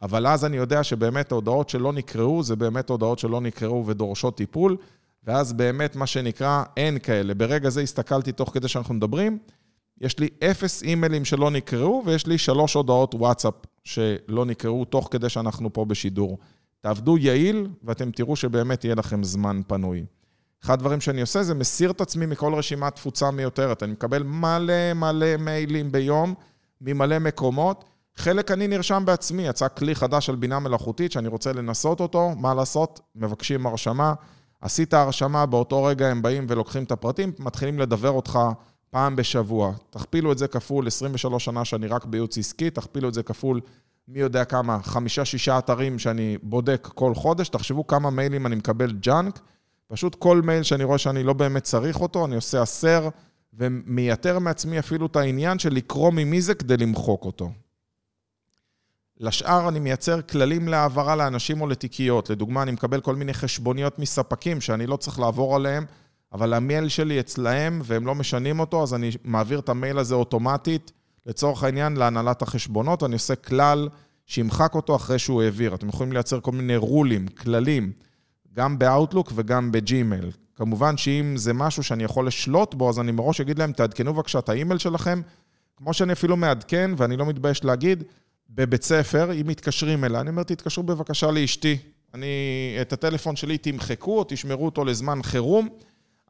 [0.02, 4.78] אבל אז אני יודע שבאמת ההודעות שלא נקראו, זה באמת הודעות שלא נקראו ודורשות טיפול.
[5.28, 7.34] ואז באמת, מה שנקרא, אין כאלה.
[7.34, 9.38] ברגע זה הסתכלתי תוך כדי שאנחנו מדברים,
[10.02, 13.54] יש לי אפס אימיילים שלא נקראו, ויש לי שלוש הודעות וואטסאפ
[13.84, 16.38] שלא נקראו תוך כדי שאנחנו פה בשידור.
[16.82, 20.06] תעבדו יעיל, ואתם תראו שבאמת יהיה לכם זמן פנוי.
[20.64, 23.84] אחד הדברים שאני עושה זה מסיר את עצמי מכל רשימת תפוצה מיותרת.
[23.84, 26.34] אני מקבל מלא מלא מיילים ביום,
[26.82, 27.86] ממלא מקומות.
[28.16, 32.54] חלק אני נרשם בעצמי, יצא כלי חדש של בינה מלאכותית שאני רוצה לנסות אותו, מה
[32.54, 33.00] לעשות?
[33.16, 34.14] מבקשים הרשמה.
[34.62, 38.40] עשית הרשמה, באותו רגע הם באים ולוקחים את הפרטים, מתחילים לדבר אותך
[38.90, 39.74] פעם בשבוע.
[39.90, 43.62] תכפילו את זה כפול 23 שנה שאני רק בייעוץ עסקי, תכפילו את זה כפול
[44.08, 49.40] מי יודע כמה, חמישה-שישה אתרים שאני בודק כל חודש, תחשבו כמה מיילים אני מקבל ג'אנק,
[49.88, 53.10] פשוט כל מייל שאני רואה שאני לא באמת צריך אותו, אני עושה הסר,
[53.54, 57.52] ומייתר מעצמי אפילו את העניין של לקרוא ממי זה כדי למחוק אותו.
[59.20, 62.30] לשאר אני מייצר כללים להעברה לאנשים או לתיקיות.
[62.30, 65.86] לדוגמה, אני מקבל כל מיני חשבוניות מספקים שאני לא צריך לעבור עליהם,
[66.34, 70.92] אבל המייל שלי אצלהם והם לא משנים אותו, אז אני מעביר את המייל הזה אוטומטית,
[71.26, 73.04] לצורך העניין, להנהלת החשבונות.
[73.04, 73.90] אני עושה כלל
[74.26, 75.76] שימחק אותו אחרי שהוא העביר.
[75.76, 77.92] אתם יכולים לייצר כל מיני רולים, כללים,
[78.54, 80.32] גם באאוטלוק וגם בג'ימייל.
[80.56, 84.40] כמובן שאם זה משהו שאני יכול לשלוט בו, אז אני מראש אגיד להם, תעדכנו בבקשה
[84.40, 85.22] את האימייל שלכם,
[85.78, 88.04] כמו שאני אפילו מעדכן, ואני לא מתבייש להגיד,
[88.50, 91.78] בבית ספר, אם מתקשרים אליי, אני אומר, תתקשרו בבקשה לאשתי.
[92.14, 92.28] אני,
[92.82, 95.70] את הטלפון שלי תמחקו או תשמרו אותו לזמן חירום.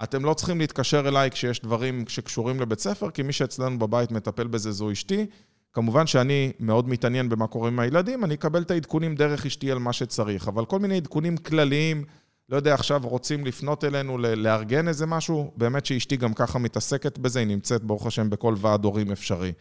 [0.04, 4.48] אתם לא צריכים להתקשר אליי כשיש דברים שקשורים לבית ספר, כי מי שאצלנו בבית מטפל
[4.48, 5.26] בזה זו אשתי.
[5.74, 9.80] כמובן שאני מאוד מתעניין במה קורה עם הילדים, אני אקבל את העדכונים דרך אשתי על
[9.80, 12.06] מה שצריך, אבל כל מיני עדכונים כלליים,
[12.50, 17.40] לא יודע, עכשיו רוצים לפנות אלינו, לארגן איזה משהו, באמת שאשתי גם ככה מתעסקת בזה,
[17.40, 19.52] היא נמצאת, ברוך השם, בכל ועד הורים אפשרי.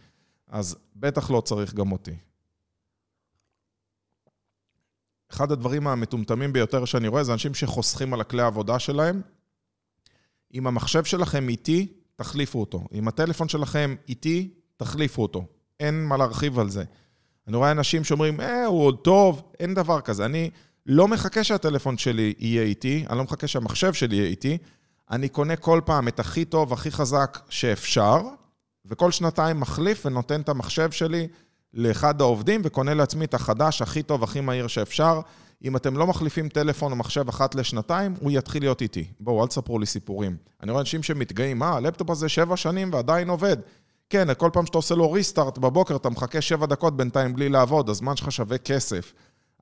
[0.49, 2.13] אז בטח לא צריך גם אותי.
[5.37, 9.21] אחד הדברים המטומטמים ביותר שאני רואה זה אנשים שחוסכים על הכלי העבודה שלהם.
[10.55, 12.85] אם המחשב שלכם איטי, תחליפו אותו.
[12.93, 15.47] אם הטלפון שלכם איטי, תחליפו אותו.
[15.81, 16.85] אין מה להרחיב על זה.
[17.49, 20.25] אני רואה אנשים שאומרים, אה, הוא עוד טוב, אין דבר כזה.
[20.25, 20.51] אני
[20.87, 24.59] לא מחכה שהטלפון שלי יהיה איתי, אני לא מחכה שהמחשב שלי יהיה איתי.
[25.11, 28.21] אני קונה כל פעם את הכי טוב, הכי חזק שאפשר,
[28.87, 31.29] וכל שנתיים מחליף ונותן את המחשב שלי
[31.77, 35.21] לאחד העובדים וקונה לעצמי את החדש הכי טוב, הכי מהיר שאפשר.
[35.65, 39.05] אם אתם לא מחליפים טלפון או מחשב אחת לשנתיים, הוא יתחיל להיות איתי.
[39.21, 40.37] בואו, אל תספרו לי סיפורים.
[40.63, 43.57] אני רואה אנשים שמתגאים, מה, הלפטופ הזה שבע שנים ועדיין עובד.
[44.11, 47.91] כן, כל פעם שאתה עושה לו ריסטארט בבוקר, אתה מחכה שבע דקות בינתיים בלי לעבוד,
[47.91, 49.13] הזמן שלך שווה כסף.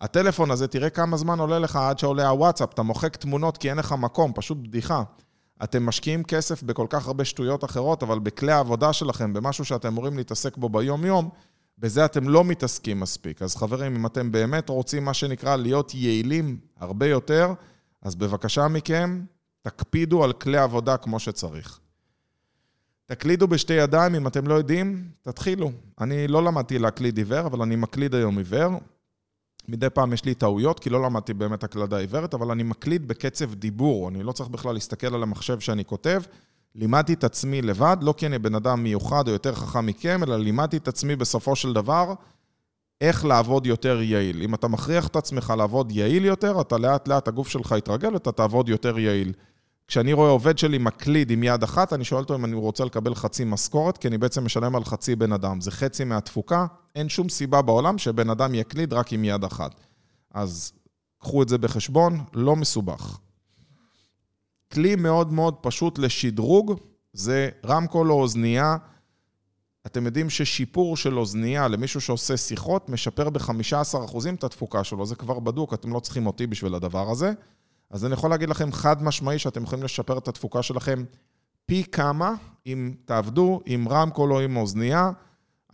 [0.01, 3.79] הטלפון הזה, תראה כמה זמן עולה לך עד שעולה הוואטסאפ, אתה מוחק תמונות כי אין
[3.79, 5.03] לך מקום, פשוט בדיחה.
[5.65, 10.17] אתם משקיעים כסף בכל כך הרבה שטויות אחרות, אבל בכלי העבודה שלכם, במשהו שאתם אמורים
[10.17, 11.29] להתעסק בו ביום-יום,
[11.79, 13.43] בזה אתם לא מתעסקים מספיק.
[13.43, 17.53] אז חברים, אם אתם באמת רוצים, מה שנקרא, להיות יעילים הרבה יותר,
[18.03, 19.25] אז בבקשה מכם,
[19.63, 21.81] תקפידו על כלי עבודה כמו שצריך.
[23.07, 25.71] תקלידו בשתי ידיים, אם אתם לא יודעים, תתחילו.
[26.01, 28.81] אני לא למדתי להקליד עיוור, אבל אני מקליד היום עיוור.
[29.69, 33.55] מדי פעם יש לי טעויות, כי לא למדתי באמת הקלדה עיוורת, אבל אני מקליד בקצב
[33.55, 34.09] דיבור.
[34.09, 36.23] אני לא צריך בכלל להסתכל על המחשב שאני כותב.
[36.75, 40.37] לימדתי את עצמי לבד, לא כי אני בן אדם מיוחד או יותר חכם מכם, אלא
[40.37, 42.15] לימדתי את עצמי בסופו של דבר
[43.01, 44.43] איך לעבוד יותר יעיל.
[44.43, 48.33] אם אתה מכריח את עצמך לעבוד יעיל יותר, אתה לאט לאט, הגוף שלך יתרגל ואתה
[48.33, 49.33] תעבוד יותר יעיל.
[49.87, 53.15] כשאני רואה עובד שלי מקליד עם יד אחת, אני שואל אותו אם אני רוצה לקבל
[53.15, 55.61] חצי משכורת, כי אני בעצם משלם על חצי בן אדם.
[55.61, 59.75] זה חצי מהתפוקה, אין שום סיבה בעולם שבן אדם יקליד רק עם יד אחת.
[60.35, 60.73] אז
[61.19, 63.19] קחו את זה בחשבון, לא מסובך.
[64.75, 66.81] כלי מאוד מאוד פשוט לשדרוג
[67.13, 68.77] זה רמקול או אוזנייה.
[69.87, 75.39] אתם יודעים ששיפור של אוזנייה למישהו שעושה שיחות משפר ב-15% את התפוקה שלו, זה כבר
[75.39, 77.33] בדוק, אתם לא צריכים אותי בשביל הדבר הזה.
[77.91, 81.05] אז אני יכול להגיד לכם חד משמעי שאתם יכולים לשפר את התפוקה שלכם
[81.67, 82.35] פי כמה,
[82.67, 85.11] אם תעבדו עם רמקול או עם אוזנייה.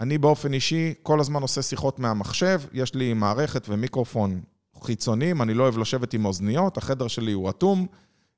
[0.01, 4.41] אני באופן אישי כל הזמן עושה שיחות מהמחשב, יש לי מערכת ומיקרופון
[4.83, 7.87] חיצוניים, אני לא אוהב לשבת עם אוזניות, החדר שלי הוא אטום.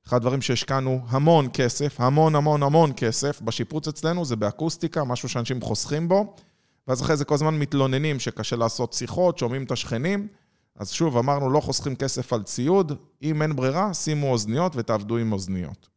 [0.07, 5.61] אחד הדברים שהשקענו המון כסף, המון המון המון כסף, בשיפוץ אצלנו זה באקוסטיקה, משהו שאנשים
[5.61, 6.36] חוסכים בו,
[6.88, 10.28] ואז אחרי זה כל הזמן מתלוננים שקשה לעשות שיחות, שומעים את השכנים.
[10.76, 12.92] אז שוב, אמרנו, לא חוסכים כסף על ציוד,
[13.22, 15.88] אם אין ברירה, שימו אוזניות ותעבדו עם אוזניות.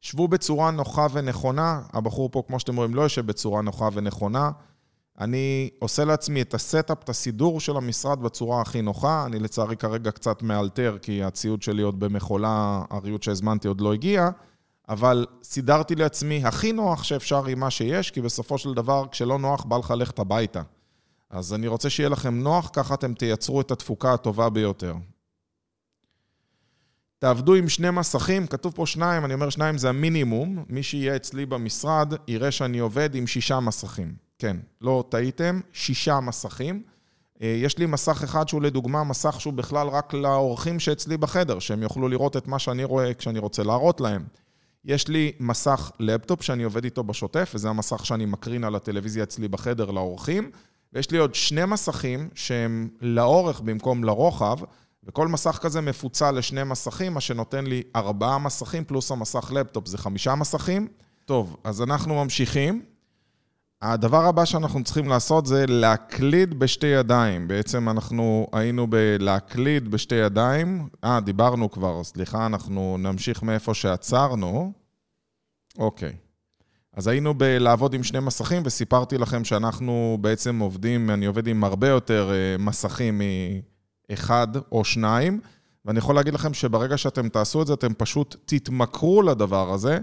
[0.00, 4.50] שבו בצורה נוחה ונכונה, הבחור פה, כמו שאתם רואים, לא יושב בצורה נוחה ונכונה.
[5.20, 9.26] אני עושה לעצמי את ה setup, את הסידור של המשרד בצורה הכי נוחה.
[9.26, 14.30] אני לצערי כרגע קצת מאלתר, כי הציוד שלי עוד במכולה, הריהוט שהזמנתי עוד לא הגיע,
[14.88, 19.64] אבל סידרתי לעצמי הכי נוח שאפשר עם מה שיש, כי בסופו של דבר, כשלא נוח,
[19.64, 20.62] בא לך ללכת הביתה.
[21.30, 24.94] אז אני רוצה שיהיה לכם נוח, ככה אתם תייצרו את התפוקה הטובה ביותר.
[27.18, 30.64] תעבדו עם שני מסכים, כתוב פה שניים, אני אומר שניים זה המינימום.
[30.68, 34.29] מי שיהיה אצלי במשרד יראה שאני עובד עם שישה מסכים.
[34.40, 36.82] כן, לא טעיתם, שישה מסכים.
[37.42, 41.82] אה, יש לי מסך אחד שהוא לדוגמה מסך שהוא בכלל רק לאורחים שאצלי בחדר, שהם
[41.82, 44.24] יוכלו לראות את מה שאני רואה כשאני רוצה להראות להם.
[44.84, 49.48] יש לי מסך לפטופ שאני עובד איתו בשוטף, וזה המסך שאני מקרין על הטלוויזיה אצלי
[49.48, 50.50] בחדר לאורחים.
[50.92, 54.58] ויש לי עוד שני מסכים שהם לאורך במקום לרוחב,
[55.04, 59.98] וכל מסך כזה מפוצל לשני מסכים, מה שנותן לי ארבעה מסכים פלוס המסך לפטופ, זה
[59.98, 60.88] חמישה מסכים.
[61.24, 62.82] טוב, אז אנחנו ממשיכים.
[63.82, 67.48] הדבר הבא שאנחנו צריכים לעשות זה להקליד בשתי ידיים.
[67.48, 70.88] בעצם אנחנו היינו בלהקליד בשתי ידיים.
[71.04, 74.72] אה, דיברנו כבר, סליחה, אנחנו נמשיך מאיפה שעצרנו.
[75.78, 76.12] אוקיי.
[76.96, 81.88] אז היינו בלעבוד עם שני מסכים, וסיפרתי לכם שאנחנו בעצם עובדים, אני עובד עם הרבה
[81.88, 83.20] יותר אה, מסכים
[84.10, 85.40] מאחד או שניים,
[85.84, 89.98] ואני יכול להגיד לכם שברגע שאתם תעשו את זה, אתם פשוט תתמכרו לדבר הזה.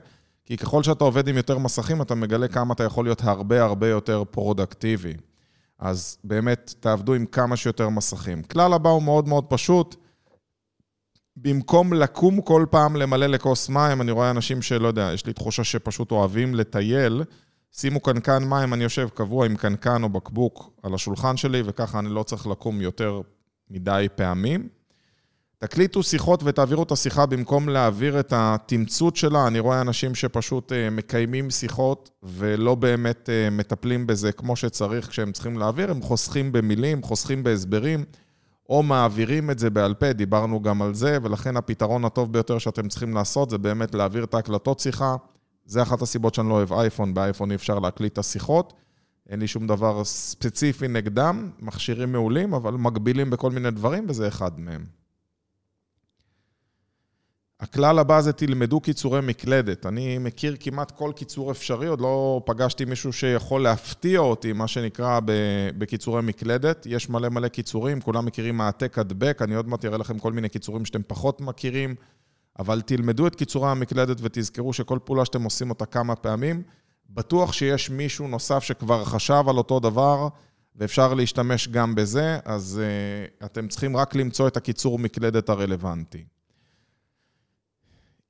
[0.48, 3.88] כי ככל שאתה עובד עם יותר מסכים, אתה מגלה כמה אתה יכול להיות הרבה הרבה
[3.90, 5.14] יותר פרודקטיבי.
[5.80, 8.44] אז באמת, תעבדו עם כמה שיותר מסכים.
[8.44, 9.96] כלל הבא הוא מאוד מאוד פשוט.
[11.36, 15.64] במקום לקום כל פעם למלא לכוס מים, אני רואה אנשים שלא יודע, יש לי תחושה
[15.64, 17.24] שפשוט אוהבים לטייל,
[17.72, 22.10] שימו קנקן מים, אני יושב קבוע עם קנקן או בקבוק על השולחן שלי, וככה אני
[22.10, 23.22] לא צריך לקום יותר
[23.70, 24.77] מדי פעמים.
[25.60, 29.48] תקליטו שיחות ותעבירו את השיחה במקום להעביר את התמצות שלה.
[29.48, 35.32] אני רואה אנשים שפשוט אה, מקיימים שיחות ולא באמת אה, מטפלים בזה כמו שצריך כשהם
[35.32, 38.06] צריכים להעביר, הם חוסכים במילים, חוסכים בהסברים,
[38.70, 42.88] או מעבירים את זה בעל פה, דיברנו גם על זה, ולכן הפתרון הטוב ביותר שאתם
[42.88, 45.16] צריכים לעשות זה באמת להעביר את ההקלטות שיחה.
[45.66, 48.74] זה אחת הסיבות שאני לא אוהב אייפון, באייפון אי אפשר להקליט את השיחות.
[49.30, 54.60] אין לי שום דבר ספציפי נגדם, מכשירים מעולים, אבל מגבילים בכל מיני דברים, וזה אחד
[54.60, 54.98] מהם.
[57.60, 59.86] הכלל הבא זה תלמדו קיצורי מקלדת.
[59.86, 65.20] אני מכיר כמעט כל קיצור אפשרי, עוד לא פגשתי מישהו שיכול להפתיע אותי, מה שנקרא,
[65.78, 66.86] בקיצורי מקלדת.
[66.90, 70.50] יש מלא מלא קיצורים, כולם מכירים העתק הדבק, אני עוד מעט אראה לכם כל מיני
[70.50, 71.96] קיצורים שאתם פחות מכירים,
[72.60, 76.64] אבל תלמדו את קיצורי המקלדת ותזכרו שכל פעולה שאתם עושים אותה כמה פעמים,
[77.10, 80.28] בטוח שיש מישהו נוסף שכבר חשב על אותו דבר,
[80.76, 82.82] ואפשר להשתמש גם בזה, אז
[83.42, 86.37] uh, אתם צריכים רק למצוא את הקיצור מקלדת הרלוונטי.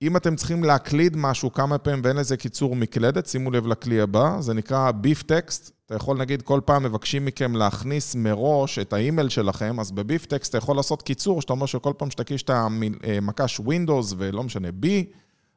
[0.02, 4.38] אם אתם צריכים להקליד משהו כמה פעמים ואין לזה קיצור מקלדת, שימו לב לכלי הבא,
[4.40, 5.72] זה נקרא ביף טקסט.
[5.86, 10.50] אתה יכול, נגיד, כל פעם מבקשים מכם להכניס מראש את האימייל שלכם, אז בביף טקסט
[10.50, 14.86] אתה יכול לעשות קיצור, שאתה אומר שכל פעם שתקיש את המקש Windows ולא משנה B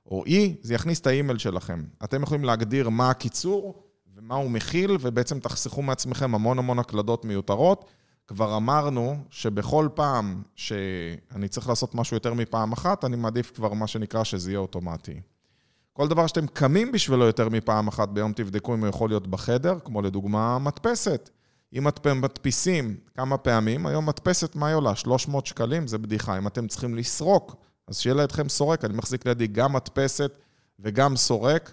[0.07, 0.32] או E,
[0.62, 1.82] זה יכניס את האימייל שלכם.
[2.05, 3.82] אתם יכולים להגדיר מה הקיצור
[4.16, 7.84] ומה הוא מכיל, ובעצם תחסכו מעצמכם המון המון הקלדות מיותרות.
[8.30, 13.86] כבר אמרנו שבכל פעם שאני צריך לעשות משהו יותר מפעם אחת, אני מעדיף כבר מה
[13.86, 15.20] שנקרא שזה יהיה אוטומטי.
[15.92, 19.78] כל דבר שאתם קמים בשבילו יותר מפעם אחת ביום, תבדקו אם הוא יכול להיות בחדר,
[19.84, 21.30] כמו לדוגמה מדפסת.
[21.72, 24.96] אם אתם מדפיסים כמה פעמים, היום מדפסת, מה היא עולה?
[24.96, 25.86] 300 שקלים?
[25.86, 26.38] זה בדיחה.
[26.38, 27.56] אם אתם צריכים לסרוק,
[27.88, 28.84] אז שיהיה לידכם סורק.
[28.84, 30.32] אני מחזיק לידי גם מדפסת
[30.78, 31.72] וגם סורק,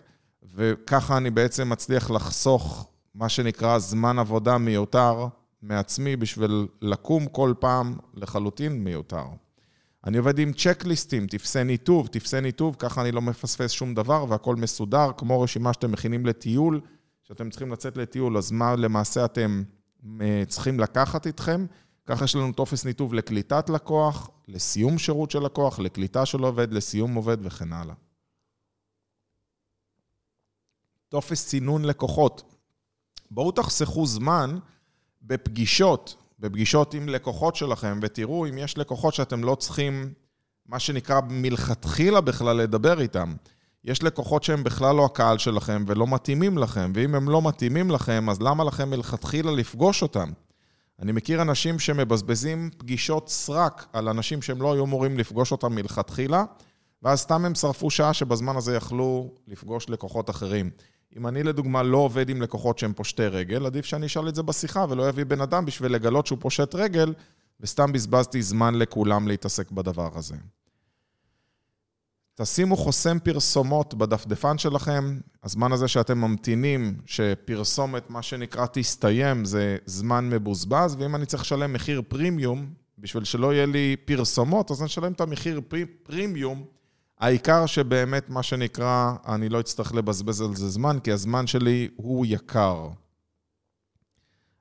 [0.56, 5.28] וככה אני בעצם מצליח לחסוך מה שנקרא זמן עבודה מיותר
[5.62, 9.26] מעצמי בשביל לקום כל פעם לחלוטין מיותר.
[10.06, 14.56] אני עובד עם צ'קליסטים, טפסי ניתוב, טפסי ניתוב, ככה אני לא מפספס שום דבר והכל
[14.56, 16.82] מסודר, כמו רשימה שאתם מכינים לטיול,
[17.24, 19.64] שאתם צריכים לצאת לטיול, אז מה למעשה אתם
[20.22, 21.66] אה, צריכים לקחת איתכם?
[22.06, 27.16] ככה יש לנו טופס ניתוב לקליטת לקוח, לסיום שירות של לקוח, לקליטה של עובד, לסיום
[27.16, 27.96] עובד וכן הלאה.
[31.10, 32.56] טופס צינון לקוחות.
[33.32, 34.58] בואו תחסכו זמן
[35.28, 40.14] בפגישות, בפגישות עם לקוחות שלכם, ותראו אם יש לקוחות שאתם לא צריכים,
[40.66, 43.34] מה שנקרא, מלכתחילה בכלל לדבר איתם.
[43.84, 48.30] יש לקוחות שהם בכלל לא הקהל שלכם ולא מתאימים לכם, ואם הם לא מתאימים לכם,
[48.30, 50.30] אז למה לכם מלכתחילה לפגוש אותם?
[51.02, 56.44] אני מכיר אנשים שמבזבזים פגישות סרק על אנשים שהם לא היו אמורים לפגוש אותם מלכתחילה,
[57.04, 60.70] ואז סתם הם שרפו שעה שבזמן הזה יכלו לפגוש לקוחות אחרים.
[61.18, 64.44] אם אני לדוגמה לא עובד עם לקוחות שהם פושטי רגל, עדיף שאני אשאל את זה
[64.44, 67.14] בשיחה ולא אביא בן אדם בשביל לגלות שהוא פושט רגל,
[67.60, 70.36] וסתם בזבזתי זמן לכולם להתעסק בדבר הזה.
[72.36, 80.30] תשימו חוסם פרסומות בדפדפן שלכם, הזמן הזה שאתם ממתינים שפרסומת, מה שנקרא, תסתיים, זה זמן
[80.30, 85.12] מבוזבז, ואם אני צריך לשלם מחיר פרימיום, בשביל שלא יהיה לי פרסומות, אז אני אשלם
[85.12, 85.62] את המחיר
[86.04, 86.66] פרימיום
[87.20, 92.26] העיקר שבאמת, מה שנקרא, אני לא אצטרך לבזבז על זה זמן, כי הזמן שלי הוא
[92.26, 92.90] יקר.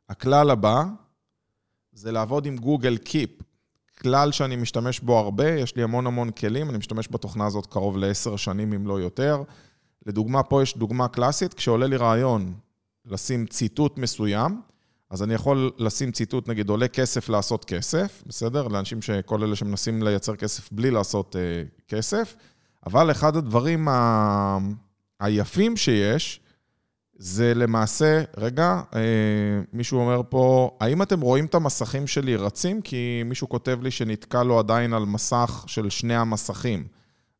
[0.09, 0.85] הכלל הבא
[1.93, 3.31] זה לעבוד עם גוגל קיפ.
[4.01, 7.97] כלל שאני משתמש בו הרבה, יש לי המון המון כלים, אני משתמש בתוכנה הזאת קרוב
[7.97, 9.43] לעשר שנים, אם לא יותר.
[10.07, 12.55] לדוגמה, פה יש דוגמה קלאסית, כשעולה לי רעיון
[13.05, 14.61] לשים ציטוט מסוים,
[15.11, 18.69] אז אני יכול לשים ציטוט, נגיד, עולה כסף לעשות כסף, בסדר?
[18.69, 22.37] לאנשים שכל אלה שמנסים לייצר כסף בלי לעשות uh, כסף,
[22.87, 24.59] אבל אחד הדברים ה...
[25.21, 26.41] היפים שיש,
[27.19, 28.97] זה למעשה, רגע, uh,
[29.73, 32.83] מישהו אומר פה, האם אתם רואים את המסכים שלי רצים?
[32.83, 36.87] כי מישהו כותב לי שנתקע לו עדיין על מסך של שני המסכים.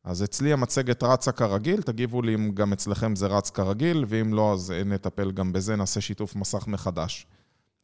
[0.03, 4.53] אז אצלי המצגת רצה כרגיל, תגיבו לי אם גם אצלכם זה רץ כרגיל, ואם לא,
[4.53, 7.27] אז נטפל גם בזה, נעשה שיתוף מסך מחדש.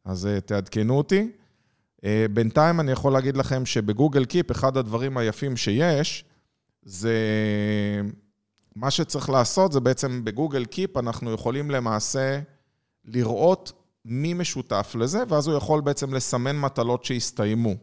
[0.04, 1.30] אז תעדכנו אותי.
[2.30, 6.24] בינתיים אני יכול להגיד לכם שבגוגל קיפ, אחד הדברים היפים שיש,
[6.82, 7.12] זה
[8.76, 12.40] מה שצריך לעשות, זה בעצם בגוגל קיפ אנחנו יכולים למעשה
[13.04, 13.72] לראות
[14.04, 17.74] מי משותף לזה, ואז הוא יכול בעצם לסמן מטלות שהסתיימו.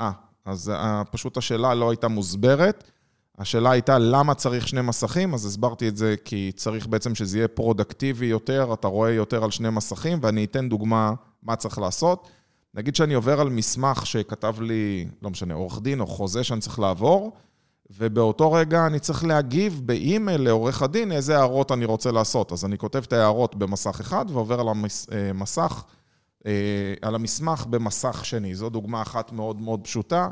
[0.00, 0.10] אה,
[0.44, 0.72] אז
[1.10, 2.90] פשוט השאלה לא הייתה מוסברת.
[3.38, 7.48] השאלה הייתה למה צריך שני מסכים, אז הסברתי את זה כי צריך בעצם שזה יהיה
[7.48, 11.12] productive יותר, אתה רואה יותר על שני מסכים, ואני אתן דוגמה
[11.42, 12.28] מה צריך לעשות.
[12.74, 16.78] נגיד שאני עובר על מסמך שכתב לי, לא משנה, עורך דין או חוזה שאני צריך
[16.78, 17.32] לעבור,
[17.90, 22.52] ובאותו רגע אני צריך להגיב באימייל לעורך הדין איזה הערות אני רוצה לעשות.
[22.52, 25.84] אז אני כותב את ההערות במסך אחד ועובר על המסך,
[26.46, 26.52] אה,
[27.02, 28.54] על המסמך במסך שני.
[28.54, 30.28] זו דוגמה אחת מאוד מאוד פשוטה.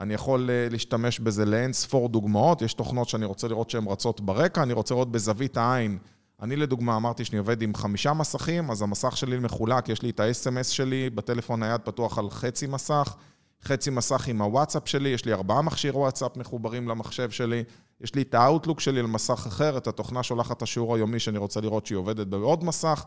[0.00, 4.20] אני יכול אה, להשתמש בזה לאין ספור דוגמאות, יש תוכנות שאני רוצה לראות שהן רצות
[4.20, 5.98] ברקע, אני רוצה לראות בזווית העין.
[6.42, 10.20] אני לדוגמה אמרתי שאני עובד עם חמישה מסכים, אז המסך שלי מחולק, יש לי את
[10.20, 13.14] ה-SMS שלי, בטלפון נייד פתוח על חצי מסך,
[13.62, 17.64] חצי מסך עם הוואטסאפ שלי, יש לי ארבעה מכשיר וואטסאפ מחוברים למחשב שלי,
[18.00, 21.38] יש לי את האוטלוק שלי על מסך אחר, את התוכנה שולחת את השיעור היומי שאני
[21.38, 23.04] רוצה לראות שהיא עובדת בעוד מסך,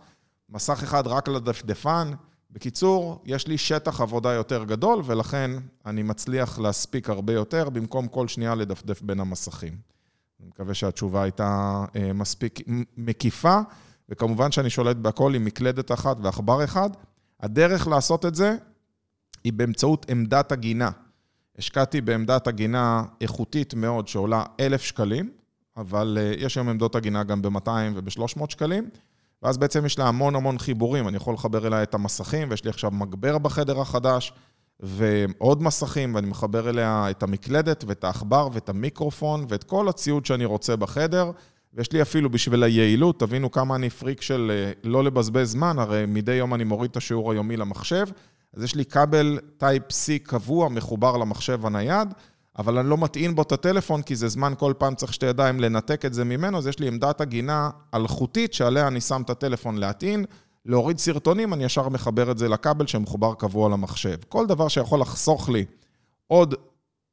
[0.49, 2.11] מסך אחד רק לדפדפן.
[2.51, 5.51] בקיצור, יש לי שטח עבודה יותר גדול, ולכן
[5.85, 9.98] אני מצליח להספיק הרבה יותר, במקום כל שנייה לדפדף בין המסכים.
[10.39, 12.59] אני מקווה שהתשובה הייתה אה, מספיק
[12.97, 13.59] מקיפה,
[14.09, 16.89] וכמובן שאני שולט בהכל עם מקלדת אחת ועכבר אחד.
[17.39, 18.55] הדרך לעשות את זה
[19.43, 20.89] היא באמצעות עמדת הגינה.
[21.57, 25.31] השקעתי בעמדת הגינה איכותית מאוד שעולה אלף שקלים,
[25.77, 28.89] אבל אה, יש היום עמדות הגינה גם ב-200 וב-300 שקלים,
[29.43, 31.07] ואז בעצם יש לה המון המון חיבורים.
[31.07, 34.33] אני יכול לחבר אליה את המסכים, ויש לי עכשיו מגבר בחדר החדש,
[34.79, 40.45] ועוד מסכים, ואני מחבר אליה את המקלדת ואת העכבר ואת המיקרופון ואת כל הציוד שאני
[40.45, 41.31] רוצה בחדר.
[41.73, 46.05] ויש לי אפילו בשביל היעילות, תבינו כמה אני פריק של אה, לא לבזבז זמן, הרי
[46.07, 48.05] מדי יום אני מוריד את השיעור היומי למחשב,
[48.53, 52.13] אז יש לי כבל טייפ-C קבוע מחובר למחשב הנייד,
[52.57, 55.59] אבל אני לא מטעין בו את הטלפון, כי זה זמן כל פעם צריך שתי ידיים
[55.59, 59.77] לנתק את זה ממנו, אז יש לי עמדת הגינה אלחוטית שעליה אני שם את הטלפון
[59.77, 60.25] להטעין.
[60.65, 64.17] להוריד סרטונים, אני ישר מחבר את זה לכבל שמחובר קבוע למחשב.
[64.29, 65.65] כל דבר שיכול לחסוך לי
[66.27, 66.55] עוד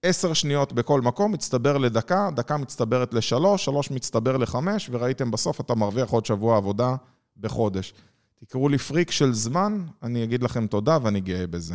[0.02, 5.74] עשר שניות בכל מקום, מצטבר לדקה, דקה מצטברת לשלוש, שלוש מצטבר לחמש, וראיתם בסוף אתה
[5.74, 6.94] מרוויח עוד שבוע עבודה
[7.36, 7.94] בחודש.
[8.40, 11.74] תקראו לי פריק של זמן, אני אגיד לכם תודה ואני גאה בזה.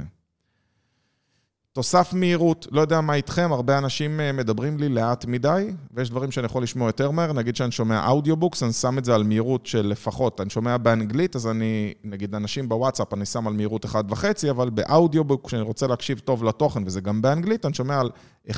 [1.73, 6.31] תוסף מהירות, לא יודע מה איתכם, הרבה אנשים אה, מדברים לי לאט מדי, ויש דברים
[6.31, 9.65] שאני יכול לשמוע יותר מהר, נגיד שאני שומע audiobooks, אני שם את זה על מהירות
[9.65, 14.25] של לפחות, אני שומע באנגלית, אז אני, נגיד אנשים בוואטסאפ, אני שם על מהירות 1.5,
[14.51, 18.09] אבל באודיובוקס, כשאני רוצה להקשיב טוב לתוכן, וזה גם באנגלית, אני שומע על
[18.49, 18.55] 1.1,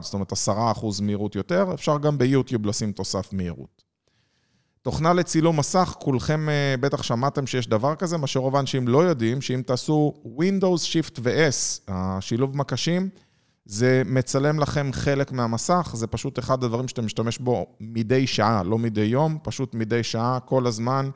[0.00, 3.87] זאת אומרת 10% מהירות יותר, אפשר גם ביוטיוב לשים תוסף מהירות.
[4.82, 9.40] תוכנה לצילום מסך, כולכם אה, בטח שמעתם שיש דבר כזה, מה שרוב האנשים לא יודעים,
[9.40, 13.08] שאם תעשו Windows, Shift ו-S, השילוב מקשים,
[13.64, 18.78] זה מצלם לכם חלק מהמסך, זה פשוט אחד הדברים שאתם משתמש בו מדי שעה, לא
[18.78, 21.10] מדי יום, פשוט מדי שעה, כל הזמן,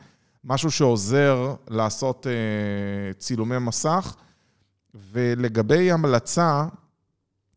[0.44, 4.16] משהו שעוזר לעשות uh, צילומי מסך.
[4.94, 6.64] ולגבי המלצה,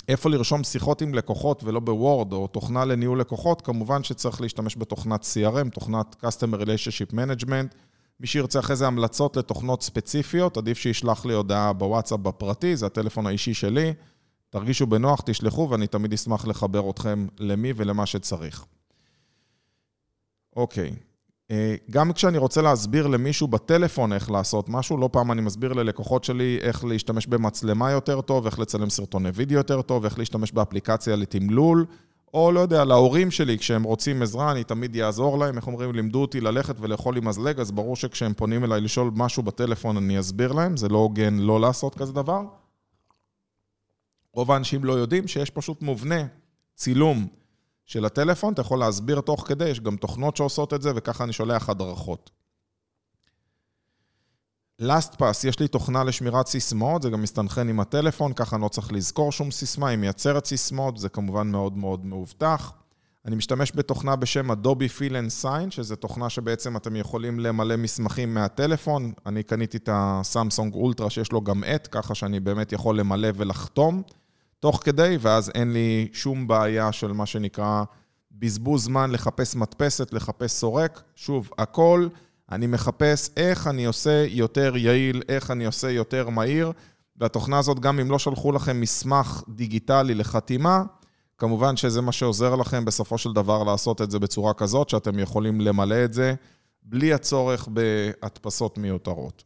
[0.08, 5.24] איפה לרשום שיחות עם לקוחות ולא בוורד או תוכנה לניהול לקוחות, כמובן שצריך להשתמש בתוכנת
[5.24, 7.76] CRM, תוכנת Customer Relationship Management.
[8.20, 13.28] מי שירצה אחרי זה המלצות לתוכנות ספציפיות, עדיף שישלח לי הודעה בוואטסאפ בפרטי, זה הטלפון
[13.28, 13.94] האישי שלי.
[14.50, 18.66] תרגישו בנוח, תשלחו, ואני תמיד אשמח לחבר אתכם למי ולמה שצריך.
[20.56, 20.96] אוקיי.
[21.52, 26.24] אה, גם כשאני רוצה להסביר למישהו בטלפון איך לעשות משהו, לא פעם אני מסביר ללקוחות
[26.24, 31.16] שלי איך להשתמש במצלמה יותר טוב, איך לצלם סרטוני וידאו יותר טוב, איך להשתמש באפליקציה
[31.16, 31.86] לתמלול,
[32.34, 35.58] או לא יודע, להורים שלי, כשהם רוצים עזרה, אני תמיד אעזור להם.
[35.58, 39.44] איך אומרים, לימדו אותי ללכת ולאכול עם מזלג, אז ברור שכשהם פונים אליי לשאול משהו
[39.44, 42.42] בטלפון, אני אסביר להם, זה לא הוגן לא לעשות כזה דבר.
[44.34, 46.24] רוב האנשים לא יודעים שיש פשוט מובנה,
[46.76, 47.28] צילום.
[47.86, 51.34] של הטלפון, אתה יכול להסביר תוך כדי, יש גם תוכנות שעושות את זה, וככה אני
[51.34, 52.32] שולח הדרכות.
[54.82, 58.94] LastPass, יש לי תוכנה לשמירת סיסמאות, זה גם מסתנכרן עם הטלפון, ככה אני לא צריך
[58.94, 62.74] לזכור שום סיסמה, היא מייצרת סיסמאות, זה כמובן מאוד מאוד מאובטח.
[63.26, 68.34] אני משתמש בתוכנה בשם Adobe Fill and Sign, שזו תוכנה שבעצם אתם יכולים למלא מסמכים
[68.34, 69.12] מהטלפון.
[69.26, 74.02] אני קניתי את הסמסונג אולטרה שיש לו גם עט, ככה שאני באמת יכול למלא ולחתום.
[74.66, 77.84] תוך כדי, ואז אין לי שום בעיה של מה שנקרא
[78.32, 81.02] בזבוז זמן לחפש מדפסת, לחפש סורק.
[81.16, 82.08] שוב, הכל,
[82.52, 86.72] אני מחפש איך אני עושה יותר יעיל, איך אני עושה יותר מהיר.
[87.18, 90.84] והתוכנה הזאת, גם אם לא שלחו לכם מסמך דיגיטלי לחתימה,
[91.38, 95.62] כמובן שזה מה שעוזר לכם בסופו של דבר לעשות את זה בצורה כזאת, שאתם יכולים
[95.62, 96.34] למלא את זה
[96.84, 99.44] בלי הצורך בהדפסות מיותרות.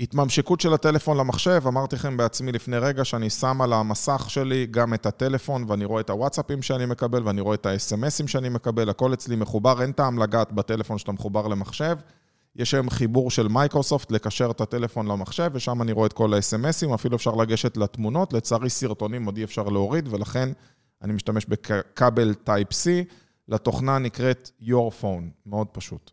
[0.00, 4.94] התממשקות של הטלפון למחשב, אמרתי לכם בעצמי לפני רגע שאני שם על המסך שלי גם
[4.94, 9.14] את הטלפון ואני רואה את הוואטסאפים שאני מקבל ואני רואה את ה-SMSים שאני מקבל, הכל
[9.14, 11.96] אצלי מחובר, אין טעם לגעת בטלפון שאתה מחובר למחשב.
[12.56, 16.94] יש היום חיבור של מייקרוסופט לקשר את הטלפון למחשב, ושם אני רואה את כל ה-SMSים,
[16.94, 20.48] אפילו אפשר לגשת לתמונות, לצערי סרטונים עוד אי אפשר להוריד, ולכן
[21.02, 22.88] אני משתמש בכבל Type-C,
[23.48, 26.10] לתוכנה נקראת Your Phone, מאוד פשוט.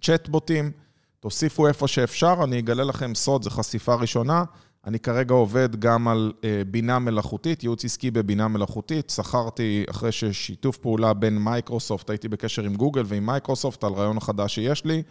[0.00, 0.72] צ'אטבוטים,
[1.20, 4.44] תוסיפו איפה שאפשר, אני אגלה לכם סוד, זו חשיפה ראשונה.
[4.86, 9.10] אני כרגע עובד גם על אה, בינה מלאכותית, ייעוץ עסקי בבינה מלאכותית.
[9.10, 14.54] שכרתי, אחרי ששיתוף פעולה בין מייקרוסופט, הייתי בקשר עם גוגל ועם מייקרוסופט על רעיון החדש
[14.54, 15.02] שיש לי,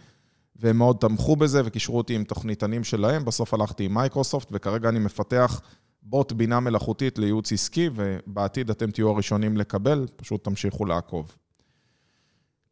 [0.56, 3.24] והם מאוד תמכו בזה וקישרו אותי עם תוכניתנים שלהם.
[3.24, 5.60] בסוף הלכתי עם מייקרוסופט, וכרגע אני מפתח
[6.02, 11.36] בוט בינה מלאכותית לייעוץ עסקי, ובעתיד אתם תהיו הראשונים לקבל, פשוט תמשיכו לעקוב.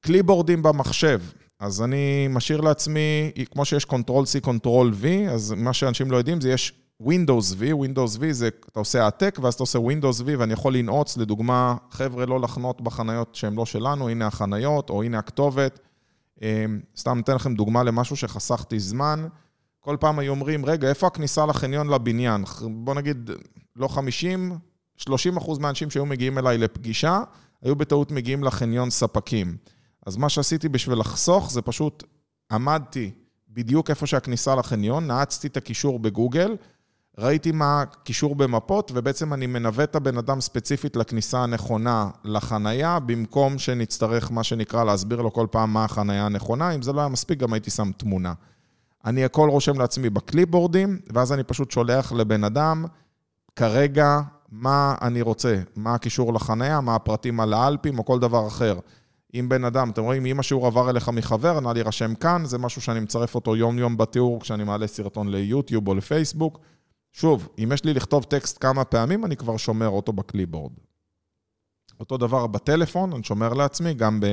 [0.01, 1.21] קליבורדים במחשב.
[1.61, 6.73] אז אני משאיר לעצמי, כמו שיש Ctrl-C, Ctrl-V, אז מה שאנשים לא יודעים זה יש
[7.03, 10.77] Windows V, Windows V זה, אתה עושה העתק ואז אתה עושה Windows V ואני יכול
[10.77, 15.81] לנעוץ, לדוגמה, חבר'ה לא לחנות בחניות שהן לא שלנו, הנה החניות או הנה הכתובת.
[16.43, 19.29] אמ, סתם אתן לכם דוגמה למשהו שחסכתי זמן.
[19.81, 22.45] כל פעם היו אומרים, רגע, איפה הכניסה לחניון לבניין?
[22.71, 23.31] בוא נגיד,
[23.77, 24.59] לא 50,
[24.97, 27.21] 30 אחוז מהאנשים שהיו מגיעים אליי לפגישה,
[27.63, 29.57] היו בטעות מגיעים לחניון ספקים.
[30.09, 32.05] אז מה שעשיתי בשביל לחסוך זה פשוט
[32.53, 33.11] עמדתי
[33.49, 36.57] בדיוק איפה שהכניסה לחניון, נעצתי את הקישור בגוגל,
[37.19, 43.59] ראיתי מה הקישור במפות, ובעצם אני מנווט את הבן אדם ספציפית לכניסה הנכונה לחנייה, במקום
[43.59, 46.71] שנצטרך, מה שנקרא, להסביר לו כל פעם מה החנייה הנכונה.
[46.71, 48.33] אם זה לא היה מספיק, גם הייתי שם תמונה.
[49.05, 52.85] אני הכל רושם לעצמי בקליפבורדים, ואז אני פשוט שולח לבן אדם,
[53.57, 54.21] כרגע,
[54.53, 58.79] מה אני רוצה, מה הקישור לחנייה, מה הפרטים על האלפים או כל דבר אחר.
[59.35, 62.83] אם בן אדם, אתם רואים, אם השיעור עבר אליך מחבר, נא להירשם כאן, זה משהו
[62.83, 66.59] שאני מצרף אותו יום-יום בתיאור כשאני מעלה סרטון ליוטיוב או לפייסבוק.
[67.13, 70.73] שוב, אם יש לי לכתוב טקסט כמה פעמים, אני כבר שומר אותו בקליבורד.
[72.01, 74.27] אותו דבר בטלפון, אני שומר לעצמי, גם ב...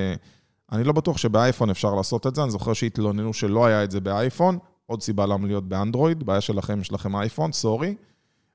[0.71, 4.01] אני לא בטוח שבאייפון אפשר לעשות את זה, אני זוכר שהתלוננו שלא היה את זה
[4.01, 7.95] באייפון, עוד סיבה למה להיות באנדרואיד, בעיה שלכם, יש לכם אייפון, סורי.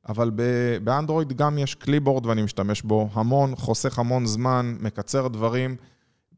[0.09, 0.30] אבל
[0.84, 5.76] באנדרואיד גם יש קליבורד ואני משתמש בו המון, חוסך המון זמן, מקצר דברים.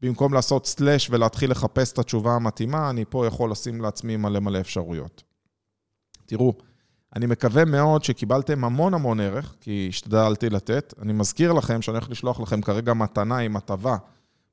[0.03, 4.59] במקום לעשות סלאש ולהתחיל לחפש את התשובה המתאימה, אני פה יכול לשים לעצמי מלא מלא
[4.59, 5.23] אפשרויות.
[6.25, 6.53] תראו,
[7.15, 10.93] אני מקווה מאוד שקיבלתם המון המון ערך, כי השתדלתי לתת.
[11.01, 13.97] אני מזכיר לכם שאני הולך לשלוח לכם כרגע מתנה עם הטבה,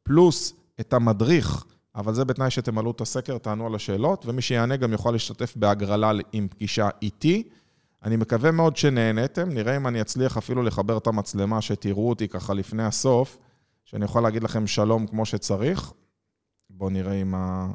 [0.02, 4.92] פלוס את המדריך, אבל זה בתנאי שתמלאו את הסקר, תענו על השאלות, ומי שיענה גם
[4.92, 7.48] יוכל להשתתף בהגרלה עם פגישה איתי.
[8.02, 12.54] אני מקווה מאוד שנהנתם, נראה אם אני אצליח אפילו לחבר את המצלמה, שתראו אותי ככה
[12.54, 13.38] לפני הסוף.
[13.84, 15.92] שאני יכול להגיד לכם שלום כמו שצריך.
[16.70, 17.66] בואו נראה אם ה...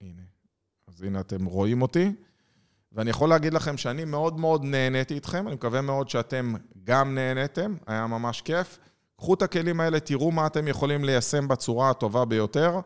[0.00, 0.22] הנה.
[0.88, 2.12] אז הנה אתם רואים אותי.
[2.92, 6.54] ואני יכול להגיד לכם שאני מאוד מאוד נהניתי איתכם, אני מקווה מאוד שאתם
[6.84, 8.78] גם נהניתם, היה ממש כיף.
[9.16, 12.80] קחו את הכלים האלה, תראו מה אתם יכולים ליישם בצורה הטובה ביותר.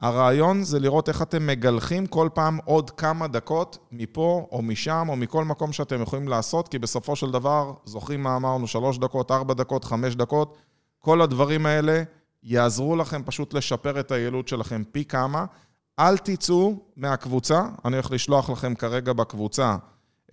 [0.00, 5.16] הרעיון זה לראות איך אתם מגלחים כל פעם עוד כמה דקות מפה או משם או
[5.16, 9.54] מכל מקום שאתם יכולים לעשות, כי בסופו של דבר, זוכרים מה אמרנו, שלוש דקות, ארבע
[9.54, 10.56] דקות, חמש דקות,
[11.04, 12.02] כל הדברים האלה
[12.42, 15.44] יעזרו לכם פשוט לשפר את היעילות שלכם פי כמה.
[15.98, 19.76] אל תצאו מהקבוצה, אני הולך לשלוח לכם כרגע בקבוצה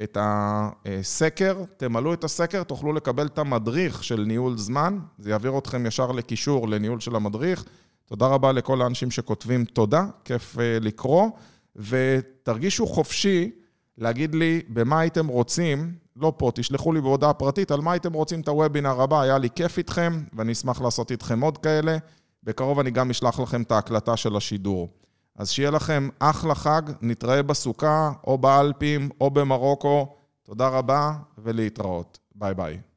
[0.03, 5.85] את הסקר, תמלאו את הסקר, תוכלו לקבל את המדריך של ניהול זמן, זה יעביר אתכם
[5.85, 7.63] ישר לקישור לניהול של המדריך.
[8.05, 11.29] תודה רבה לכל האנשים שכותבים תודה, כיף אה, לקרוא,
[11.75, 13.51] ותרגישו חופשי
[13.97, 18.41] להגיד לי במה הייתם רוצים לא פה, תשלחו לי בהודעה פרטית על מה הייתם רוצים
[18.41, 21.97] את הוובינר הבא, היה לי כיף איתכם, ואני אשמח לעשות איתכם עוד כאלה.
[22.43, 24.89] בקרוב אני גם אשלח לכם את ההקלטה של השידור.
[25.35, 30.15] אז שיהיה לכם אחלה חג, נתראה בסוכה, או באלפים, או במרוקו.
[30.43, 32.19] תודה רבה, ולהתראות.
[32.35, 32.90] ביי ביי.